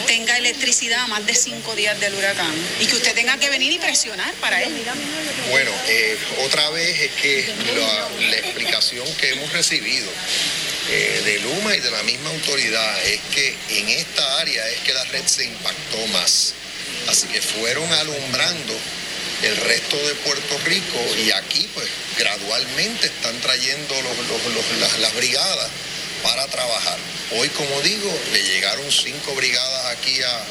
[0.06, 3.72] tenga electricidad a más de cinco días del huracán y que usted tenga que venir
[3.72, 4.72] y presionar para él?
[5.50, 10.08] Bueno, eh, otra vez es que la, la explicación que hemos recibido
[10.92, 14.92] eh, de Luma y de la misma autoridad es que en esta área es que
[14.92, 16.54] la red se impactó más.
[17.06, 18.74] Así que fueron alumbrando
[19.42, 21.86] el resto de Puerto Rico y aquí pues
[22.18, 25.68] gradualmente están trayendo los- las, brigadas
[26.22, 26.98] para trabajar.
[27.32, 30.44] Hoy, como digo, le llegaron cinco brigadas aquí a-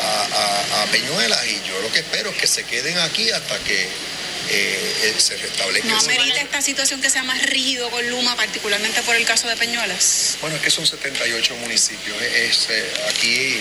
[0.00, 3.86] a- a Peñuelas y yo lo que espero es que se queden aquí hasta que
[4.50, 9.16] eh, se restablezca ¿No amerita esta situación que sea más rígido con Luma, particularmente por
[9.16, 10.38] el caso de Peñuelas?
[10.40, 12.20] Bueno, es que son 78 municipios.
[12.22, 13.56] Es, eh, aquí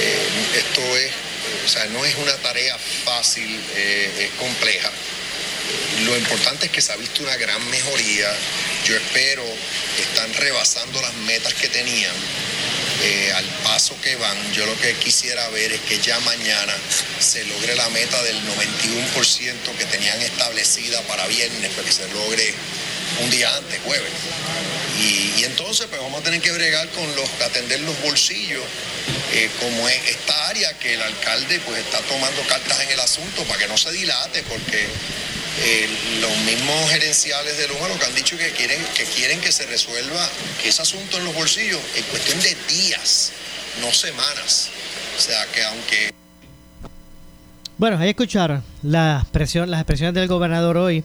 [0.00, 1.12] eh, esto es,
[1.64, 4.90] o sea, no es una tarea fácil, eh, es compleja.
[6.04, 8.28] Lo importante es que se ha visto una gran mejoría.
[8.86, 9.44] Yo espero
[9.96, 12.14] que están rebasando las metas que tenían.
[13.02, 16.72] eh, al paso que van, yo lo que quisiera ver es que ya mañana
[17.18, 22.54] se logre la meta del 91% que tenían establecida para viernes, pero que se logre
[23.20, 24.10] un día antes, jueves.
[25.00, 28.62] Y, entonces pues vamos a tener que bregar con los, atender los bolsillos,
[29.32, 33.44] eh, como es esta área que el alcalde pues está tomando cartas en el asunto
[33.44, 34.86] para que no se dilate, porque
[35.62, 35.88] eh,
[36.20, 39.66] los mismos gerenciales de Luma lo que han dicho que quieren, que quieren que se
[39.66, 40.28] resuelva
[40.64, 43.32] ese asunto en los bolsillos en cuestión de días,
[43.80, 44.70] no semanas.
[45.16, 46.10] O sea que aunque
[47.78, 51.04] Bueno, ahí escucharon la expresión, las expresiones del gobernador hoy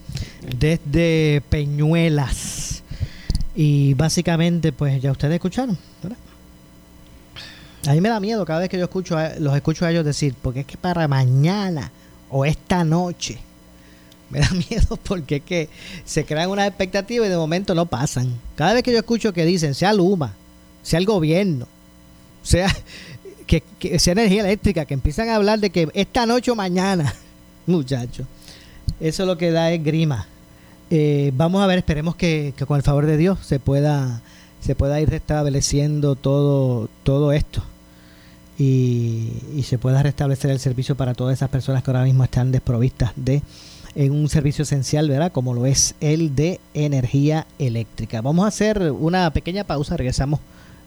[0.57, 2.83] desde Peñuelas.
[3.55, 6.17] Y básicamente, pues ya ustedes escucharon, ¿verdad?
[7.87, 10.05] A mí me da miedo cada vez que yo escucho a- los escucho a ellos
[10.05, 11.91] decir, porque es que para mañana
[12.29, 13.39] o esta noche.
[14.31, 15.69] Me da miedo porque es que
[16.05, 18.33] se crean unas expectativas y de momento no pasan.
[18.55, 20.33] Cada vez que yo escucho que dicen, sea Luma,
[20.83, 21.67] sea el gobierno,
[22.43, 22.67] sea
[23.47, 23.63] que,
[23.99, 27.13] sea energía eléctrica, que empiezan a hablar de que esta noche o mañana,
[27.65, 28.27] muchachos,
[28.99, 30.27] eso lo que da es grima.
[30.91, 34.21] Eh, vamos a ver, esperemos que, con el favor de Dios se pueda
[34.59, 37.63] se pueda ir restableciendo todo todo esto
[38.57, 43.13] y se pueda restablecer el servicio para todas esas personas que ahora mismo están desprovistas
[43.15, 43.41] de
[43.95, 45.31] en un servicio esencial, ¿verdad?
[45.31, 48.21] Como lo es el de energía eléctrica.
[48.21, 50.39] Vamos a hacer una pequeña pausa, regresamos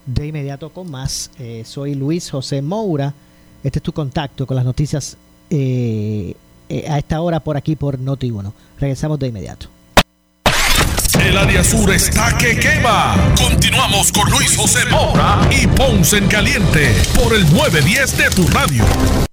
[0.07, 1.31] de inmediato con más.
[1.39, 3.15] Eh, soy Luis José Moura.
[3.63, 5.17] Este es tu contacto con las noticias
[5.51, 6.35] eh,
[6.69, 8.53] eh, a esta hora por aquí por Noti1.
[8.81, 9.69] Regresamos de inmediato.
[11.21, 13.15] El área sur está que quema.
[13.37, 18.85] Continuamos con Luis José Moura y Ponce en Caliente por el 910 de tu radio.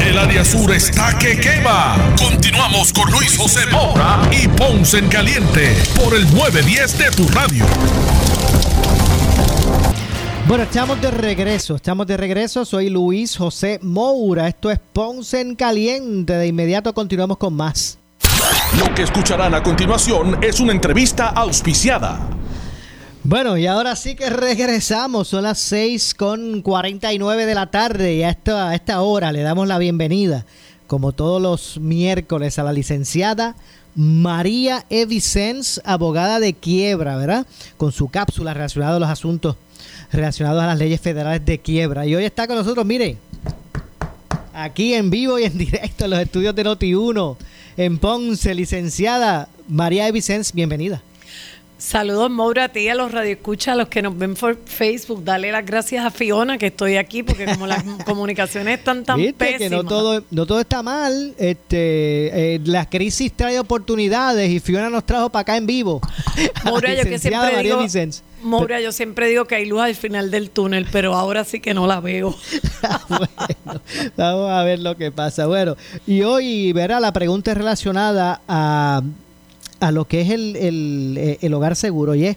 [0.00, 1.96] El área sur está que quema.
[2.18, 7.64] Continuamos con Luis José Moura y Ponce en Caliente por el 910 de tu radio.
[10.46, 12.64] Bueno, estamos de regreso, estamos de regreso.
[12.64, 14.48] Soy Luis José Moura.
[14.48, 16.34] Esto es Ponce en Caliente.
[16.34, 17.98] De inmediato continuamos con más.
[18.78, 22.20] Lo que escucharán a continuación es una entrevista auspiciada.
[23.26, 25.28] Bueno, y ahora sí que regresamos.
[25.28, 29.40] Son las 6 con 49 de la tarde y a esta, a esta hora le
[29.40, 30.44] damos la bienvenida,
[30.86, 33.56] como todos los miércoles, a la licenciada
[33.94, 35.06] María E.
[35.06, 37.46] Vicens, abogada de quiebra, ¿verdad?
[37.78, 39.56] Con su cápsula relacionada a los asuntos
[40.12, 42.04] relacionados a las leyes federales de quiebra.
[42.04, 43.16] Y hoy está con nosotros, mire,
[44.52, 47.36] aquí en vivo y en directo en los estudios de Noti1
[47.78, 50.12] en Ponce, licenciada María E.
[50.12, 51.00] Vicens, bienvenida.
[51.84, 55.22] Saludos, Maura, a ti a los radioescuchas, a los que nos ven por Facebook.
[55.22, 59.34] Dale las gracias a Fiona que estoy aquí, porque como las comunicaciones están tan Viste
[59.34, 59.60] pésimas.
[59.60, 61.34] que no todo, no todo está mal.
[61.36, 66.00] Este, eh, la crisis trae oportunidades y Fiona nos trajo para acá en vivo.
[66.64, 68.12] Maura, yo que siempre María digo.
[68.42, 71.74] Maura, yo siempre digo que hay luz al final del túnel, pero ahora sí que
[71.74, 72.34] no la veo.
[73.08, 73.80] bueno,
[74.16, 75.46] vamos a ver lo que pasa.
[75.46, 75.76] Bueno,
[76.06, 79.02] y hoy, verá, la pregunta es relacionada a,
[79.86, 82.36] a lo que es el, el, eh, el hogar seguro y es,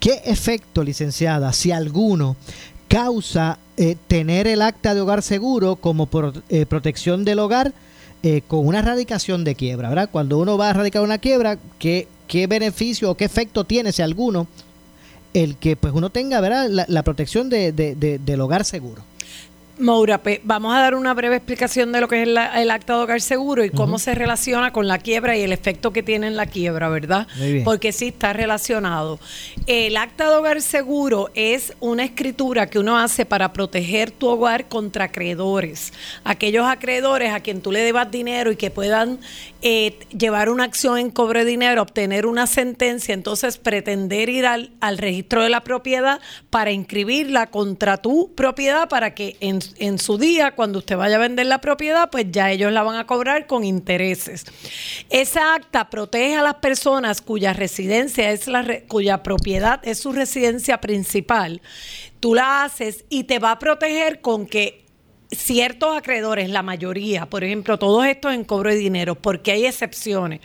[0.00, 2.36] ¿qué efecto, licenciada, si alguno,
[2.88, 7.72] causa eh, tener el acta de hogar seguro como pro- eh, protección del hogar
[8.22, 10.08] eh, con una erradicación de quiebra, ¿verdad?
[10.10, 14.02] Cuando uno va a erradicar una quiebra, ¿qué, qué beneficio o qué efecto tiene, si
[14.02, 14.46] alguno,
[15.32, 16.68] el que pues uno tenga, ¿verdad?
[16.70, 19.02] La, la protección de, de- de- del hogar seguro.
[19.76, 22.96] Maura, pe- vamos a dar una breve explicación de lo que es la- el acta
[22.96, 26.28] de hogar seguro y cómo se relaciona con la quiebra y el efecto que tiene
[26.28, 27.26] en la quiebra, ¿verdad?
[27.38, 27.64] Muy bien.
[27.64, 29.18] Porque sí está relacionado.
[29.66, 34.68] El acta de hogar seguro es una escritura que uno hace para proteger tu hogar
[34.68, 35.92] contra acreedores.
[36.22, 39.18] Aquellos acreedores a quien tú le debas dinero y que puedan
[39.66, 44.70] eh, llevar una acción en cobro de dinero, obtener una sentencia, entonces pretender ir al,
[44.80, 46.20] al registro de la propiedad
[46.50, 51.18] para inscribirla contra tu propiedad para que en, en su día, cuando usted vaya a
[51.18, 54.44] vender la propiedad, pues ya ellos la van a cobrar con intereses.
[55.10, 60.12] Esa acta protege a las personas cuya residencia es la re- cuya propiedad es su
[60.12, 61.62] residencia principal.
[62.20, 64.84] Tú la haces y te va a proteger con que
[65.30, 70.40] ciertos acreedores, la mayoría, por ejemplo, todos estos en cobro de dinero, porque hay excepciones.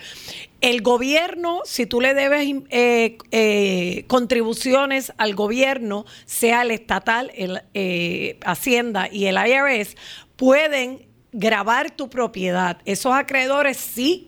[0.61, 7.61] El gobierno, si tú le debes eh, eh, contribuciones al gobierno, sea el estatal, el
[7.73, 9.95] eh, Hacienda y el IRS,
[10.35, 12.77] pueden grabar tu propiedad.
[12.85, 14.25] Esos acreedores sí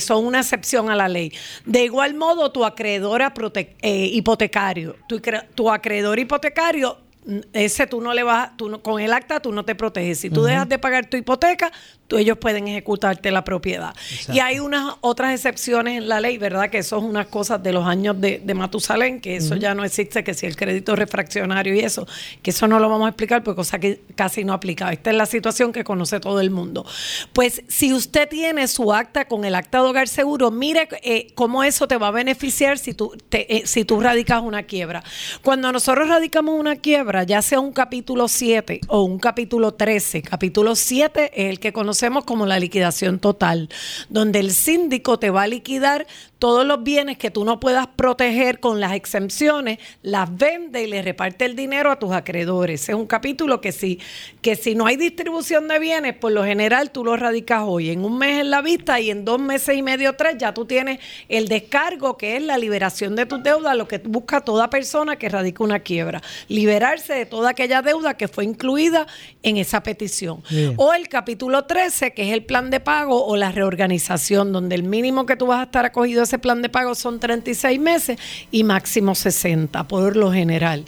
[0.00, 1.32] son una excepción a la ley.
[1.66, 3.34] De igual modo, tu acreedora
[4.12, 9.00] hipotecario, tu, cre- tu acreedor hipotecario mm, ese tú no le vas, tú no- con
[9.00, 10.20] el acta tú no te proteges.
[10.20, 11.70] Si tú dejas de pagar tu hipoteca,
[12.14, 13.94] tú, ellos pueden ejecutarte la propiedad.
[14.32, 16.70] Y hay unas otras excepciones en la ley, ¿verdad?
[16.70, 19.84] Que eso es unas cosas de los años de, de Matusalén, que eso ya no
[19.84, 22.06] existe, que si el crédito refraccionario y eso,
[22.42, 24.92] que eso no lo vamos a explicar porque cosa que casi no aplica.
[24.92, 26.84] Esta es la situación que conoce todo el mundo.
[27.32, 31.64] Pues si usted tiene su acta con el acta de hogar seguro, mire eh, cómo
[31.64, 35.02] eso te va a beneficiar si tú, te- eh, si tú radicas una quiebra.
[35.42, 40.76] Cuando nosotros radicamos una quiebra, ya sea un capítulo 7 o un capítulo 13, capítulo
[40.76, 41.72] 7 es el que
[42.24, 43.68] como la liquidación total,
[44.08, 46.06] donde el síndico te va a liquidar
[46.44, 51.00] todos los bienes que tú no puedas proteger con las exempciones, las vende y le
[51.00, 52.86] reparte el dinero a tus acreedores.
[52.86, 53.98] Es un capítulo que si,
[54.42, 58.04] que si no hay distribución de bienes, por lo general tú lo radicas hoy, en
[58.04, 60.98] un mes en la vista y en dos meses y medio, tres, ya tú tienes
[61.30, 65.30] el descargo, que es la liberación de tus deudas, lo que busca toda persona que
[65.30, 66.20] radica una quiebra.
[66.48, 69.06] Liberarse de toda aquella deuda que fue incluida
[69.42, 70.42] en esa petición.
[70.50, 70.74] Bien.
[70.76, 74.82] O el capítulo 13, que es el plan de pago o la reorganización, donde el
[74.82, 78.18] mínimo que tú vas a estar acogido a ese plan de pago son 36 meses
[78.50, 80.84] y máximo 60 por lo general.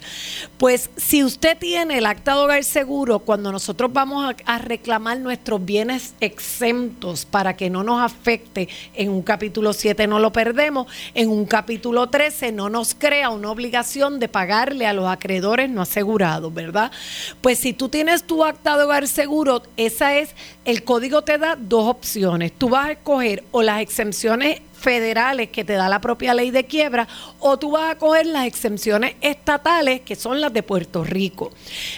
[0.57, 5.63] Pues si usted tiene el acta de hogar seguro, cuando nosotros vamos a, reclamar nuestros
[5.63, 11.29] bienes exentos para que no nos afecte, en un capítulo 7 no lo perdemos, en
[11.29, 16.53] un capítulo 13 no nos crea una obligación de pagarle a los acreedores no asegurados,
[16.53, 16.91] ¿verdad?
[17.39, 20.31] Pues si tú tienes tu acta de hogar seguro, esa es,
[20.65, 22.51] el código te da dos opciones.
[22.51, 26.65] Tú vas a escoger o las exenciones federales que te da la propia ley de
[26.65, 27.07] quiebra
[27.39, 31.51] o tú vas a coger las exenciones estatales que son las de Puerto Rico.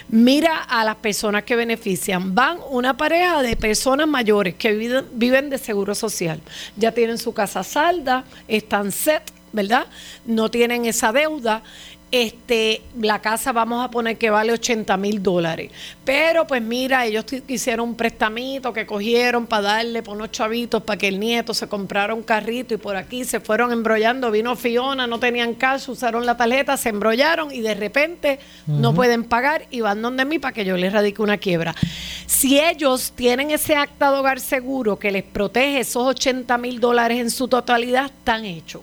[0.09, 2.34] Mira a las personas que benefician.
[2.34, 6.41] Van una pareja de personas mayores que viven, viven de seguro social.
[6.77, 9.88] Ya tienen su casa salda, están set, ¿verdad?
[10.25, 11.63] No tienen esa deuda
[12.12, 15.72] este, la casa vamos a poner que vale 80 mil dólares.
[16.03, 20.97] Pero pues mira, ellos hicieron un prestamito que cogieron para darle por unos chavitos para
[20.97, 24.32] que el nieto se comprara un carrito y por aquí se fueron embrollando.
[24.32, 29.24] Vino Fiona, no tenían cash, usaron la tarjeta, se embrollaron y de repente no pueden
[29.24, 31.76] pagar y van donde mí para que yo les radique una quiebra.
[32.26, 37.20] Si ellos tienen ese acta de hogar seguro que les protege esos 80 mil dólares
[37.20, 38.82] en su totalidad, están hechos.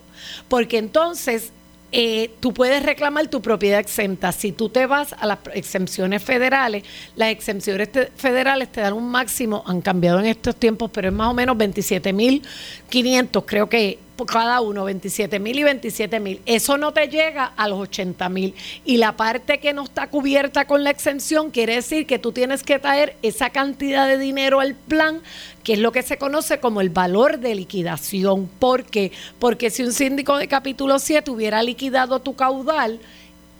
[0.49, 1.53] Porque entonces
[1.99, 4.30] eh, tú puedes reclamar tu propiedad exenta.
[4.30, 6.84] Si tú te vas a las exenciones federales,
[7.14, 11.30] las exenciones federales te dan un máximo, han cambiado en estos tiempos, pero es más
[11.30, 16.40] o menos 27.500, creo que cada uno, 27 mil y 27 mil.
[16.46, 18.54] Eso no te llega a los 80 mil.
[18.84, 22.62] Y la parte que no está cubierta con la exención quiere decir que tú tienes
[22.62, 25.20] que traer esa cantidad de dinero al plan,
[25.62, 28.48] que es lo que se conoce como el valor de liquidación.
[28.58, 29.12] ¿Por qué?
[29.38, 33.00] Porque si un síndico de capítulo 7 hubiera liquidado tu caudal,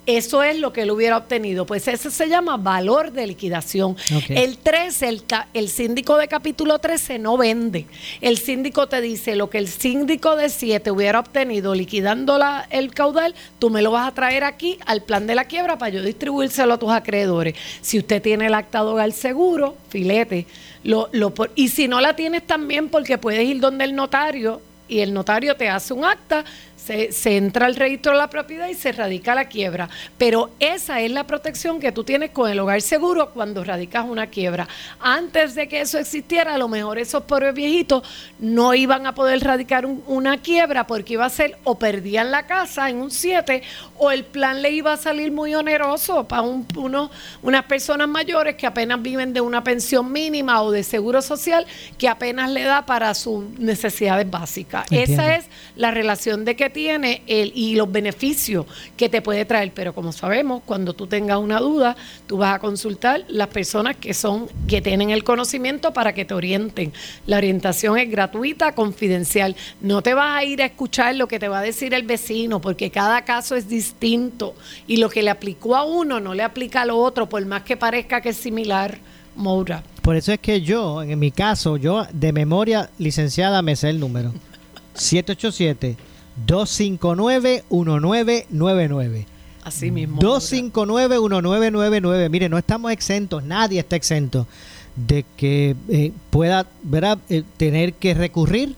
[0.07, 1.65] eso es lo que él hubiera obtenido.
[1.67, 3.95] Pues ese se llama valor de liquidación.
[4.29, 7.85] El 13, el, el síndico de capítulo 13 no vende.
[8.21, 12.93] El síndico te dice lo que el síndico de 7 hubiera obtenido liquidando la- el
[12.93, 16.01] caudal, tú me lo vas a traer aquí al plan de la quiebra para yo
[16.01, 17.53] distribuírselo a tus acreedores.
[17.81, 20.47] Si usted tiene el acta de hogar seguro, filete.
[20.83, 24.99] Lo, lo, y si no la tienes también porque puedes ir donde el notario y
[24.99, 26.45] el notario te hace un acta,
[26.87, 29.89] se, se entra al registro de la propiedad y se radica la quiebra.
[30.17, 34.27] Pero esa es la protección que tú tienes con el hogar seguro cuando radicas una
[34.27, 34.67] quiebra.
[34.99, 38.03] Antes de que eso existiera, a lo mejor esos pobres viejitos
[38.39, 42.45] no iban a poder radicar un- una quiebra porque iba a ser o perdían la
[42.47, 43.61] casa en un 7
[43.97, 47.11] o el plan le iba a salir muy oneroso para un, uno-
[47.41, 51.65] unas personas mayores que apenas viven de una pensión mínima o de seguro social
[51.97, 54.85] que apenas le da para sus necesidades básicas.
[54.91, 55.23] Entiendo.
[55.23, 59.71] Esa es la relación de que tiene el, y los beneficios que te puede traer.
[59.73, 61.97] Pero como sabemos, cuando tú tengas una duda,
[62.27, 66.35] tú vas a consultar las personas que son, que tienen el conocimiento para que te
[66.35, 66.93] orienten.
[67.25, 69.55] La orientación es gratuita, confidencial.
[69.81, 72.61] No te vas a ir a escuchar lo que te va a decir el vecino,
[72.61, 74.53] porque cada caso es distinto.
[74.85, 77.75] Y lo que le aplicó a uno no le aplica al otro, por más que
[77.75, 78.99] parezca que es similar,
[79.35, 79.81] Moura.
[80.03, 83.99] Por eso es que yo, en mi caso, yo de memoria licenciada me sé el
[83.99, 84.31] número.
[86.45, 89.25] 787-259-1999.
[89.63, 90.21] Así mismo.
[90.21, 92.29] 259-1999.
[92.29, 94.47] Mire, no estamos exentos, nadie está exento
[94.95, 97.17] de que eh, pueda ¿verdad?
[97.29, 98.75] Eh, tener que recurrir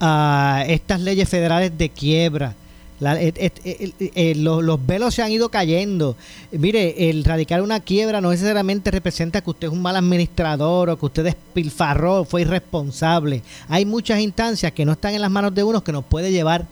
[0.00, 2.54] a estas leyes federales de quiebra.
[3.00, 6.16] La- et- et- el- el- los, los velos se han ido cayendo.
[6.52, 10.98] Mire, el radicar una quiebra no necesariamente representa que usted es un mal administrador o
[10.98, 13.42] que usted despilfarró, fue irresponsable.
[13.68, 16.66] Hay muchas instancias que no están en las manos de uno que nos puede llevar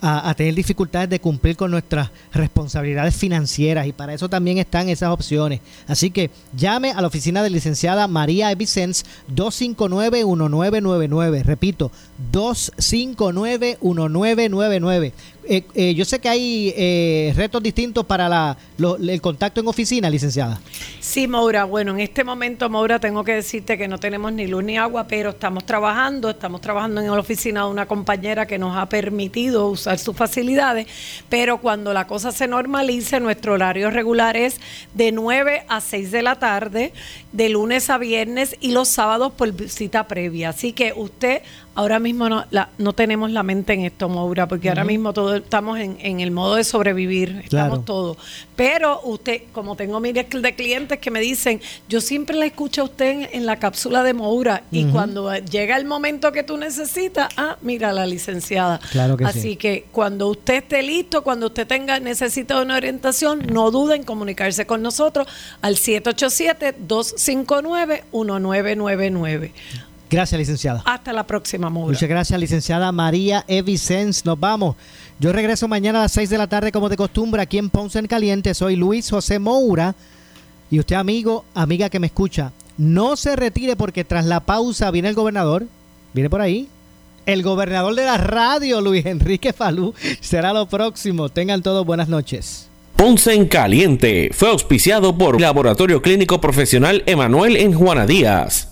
[0.00, 5.10] a, tener dificultades de cumplir con nuestras responsabilidades financieras y para eso también están esas
[5.10, 5.60] opciones.
[5.86, 11.42] Así que llame a la oficina de licenciada María Vicens 259-1999.
[11.42, 11.90] Repito,
[12.32, 15.12] 259-1999.
[15.46, 20.60] Eh, eh, yo sé que hay eh, retos distintos para el contacto en oficina, licenciada.
[21.00, 21.64] Sí, Maura.
[21.64, 25.06] Bueno, en este momento, Maura, tengo que decirte que no tenemos ni luz ni agua,
[25.06, 26.30] pero estamos trabajando.
[26.30, 30.86] Estamos trabajando en la oficina de una compañera que nos ha permitido usar sus facilidades,
[31.28, 34.60] pero cuando la cosa se normalice, nuestro horario regular es
[34.94, 36.92] de 9 a 6 de la tarde,
[37.34, 40.50] de lunes a viernes y los sábados por cita previa.
[40.50, 41.42] Así que usted
[41.76, 45.34] ahora mismo no, la- no tenemos la mente en esto, Maura, porque ahora mismo todo,
[45.34, 47.80] estamos en, en el modo de sobrevivir, estamos Claro.
[47.80, 48.16] todos.
[48.54, 52.84] Pero usted, como tengo miles de clientes que me dicen, yo siempre la escucho a
[52.84, 57.28] usted en, en la cápsula de Moura y cuando llega el momento que tú necesitas,
[57.36, 58.78] ah, mira la licenciada.
[58.92, 59.56] Claro que Así sí.
[59.56, 64.64] que cuando usted esté listo, cuando usted tenga necesita una orientación, no duden en comunicarse
[64.66, 65.26] con nosotros
[65.60, 65.76] al
[67.26, 69.52] 787-259-1999.
[70.10, 70.82] Gracias, licenciada.
[70.84, 71.92] Hasta la próxima, Moura.
[71.92, 74.24] Muchas gracias, licenciada María Evicens.
[74.24, 74.76] Nos vamos.
[75.18, 77.98] Yo regreso mañana a las 6 de la tarde, como de costumbre, aquí en Ponce
[77.98, 78.54] en Caliente.
[78.54, 79.94] Soy Luis José Moura.
[80.70, 85.08] Y usted, amigo, amiga que me escucha, no se retire porque tras la pausa viene
[85.08, 85.66] el gobernador.
[86.12, 86.68] Viene por ahí.
[87.26, 91.28] El gobernador de la radio, Luis Enrique Falú, será lo próximo.
[91.28, 92.68] Tengan todos buenas noches.
[92.96, 98.70] Ponce en Caliente fue auspiciado por Laboratorio Clínico Profesional Emanuel en Juana Díaz.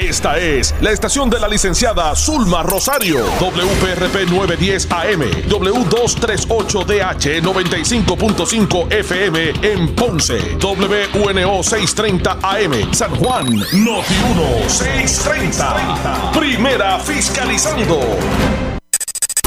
[0.00, 9.52] Esta es la estación de la licenciada Zulma Rosario, WPRP 910 AM, W238DH 95.5 FM
[9.62, 16.32] en Ponce, WNO 630 AM, San Juan, Noti 1 630.
[16.32, 18.77] Primera fiscalizando.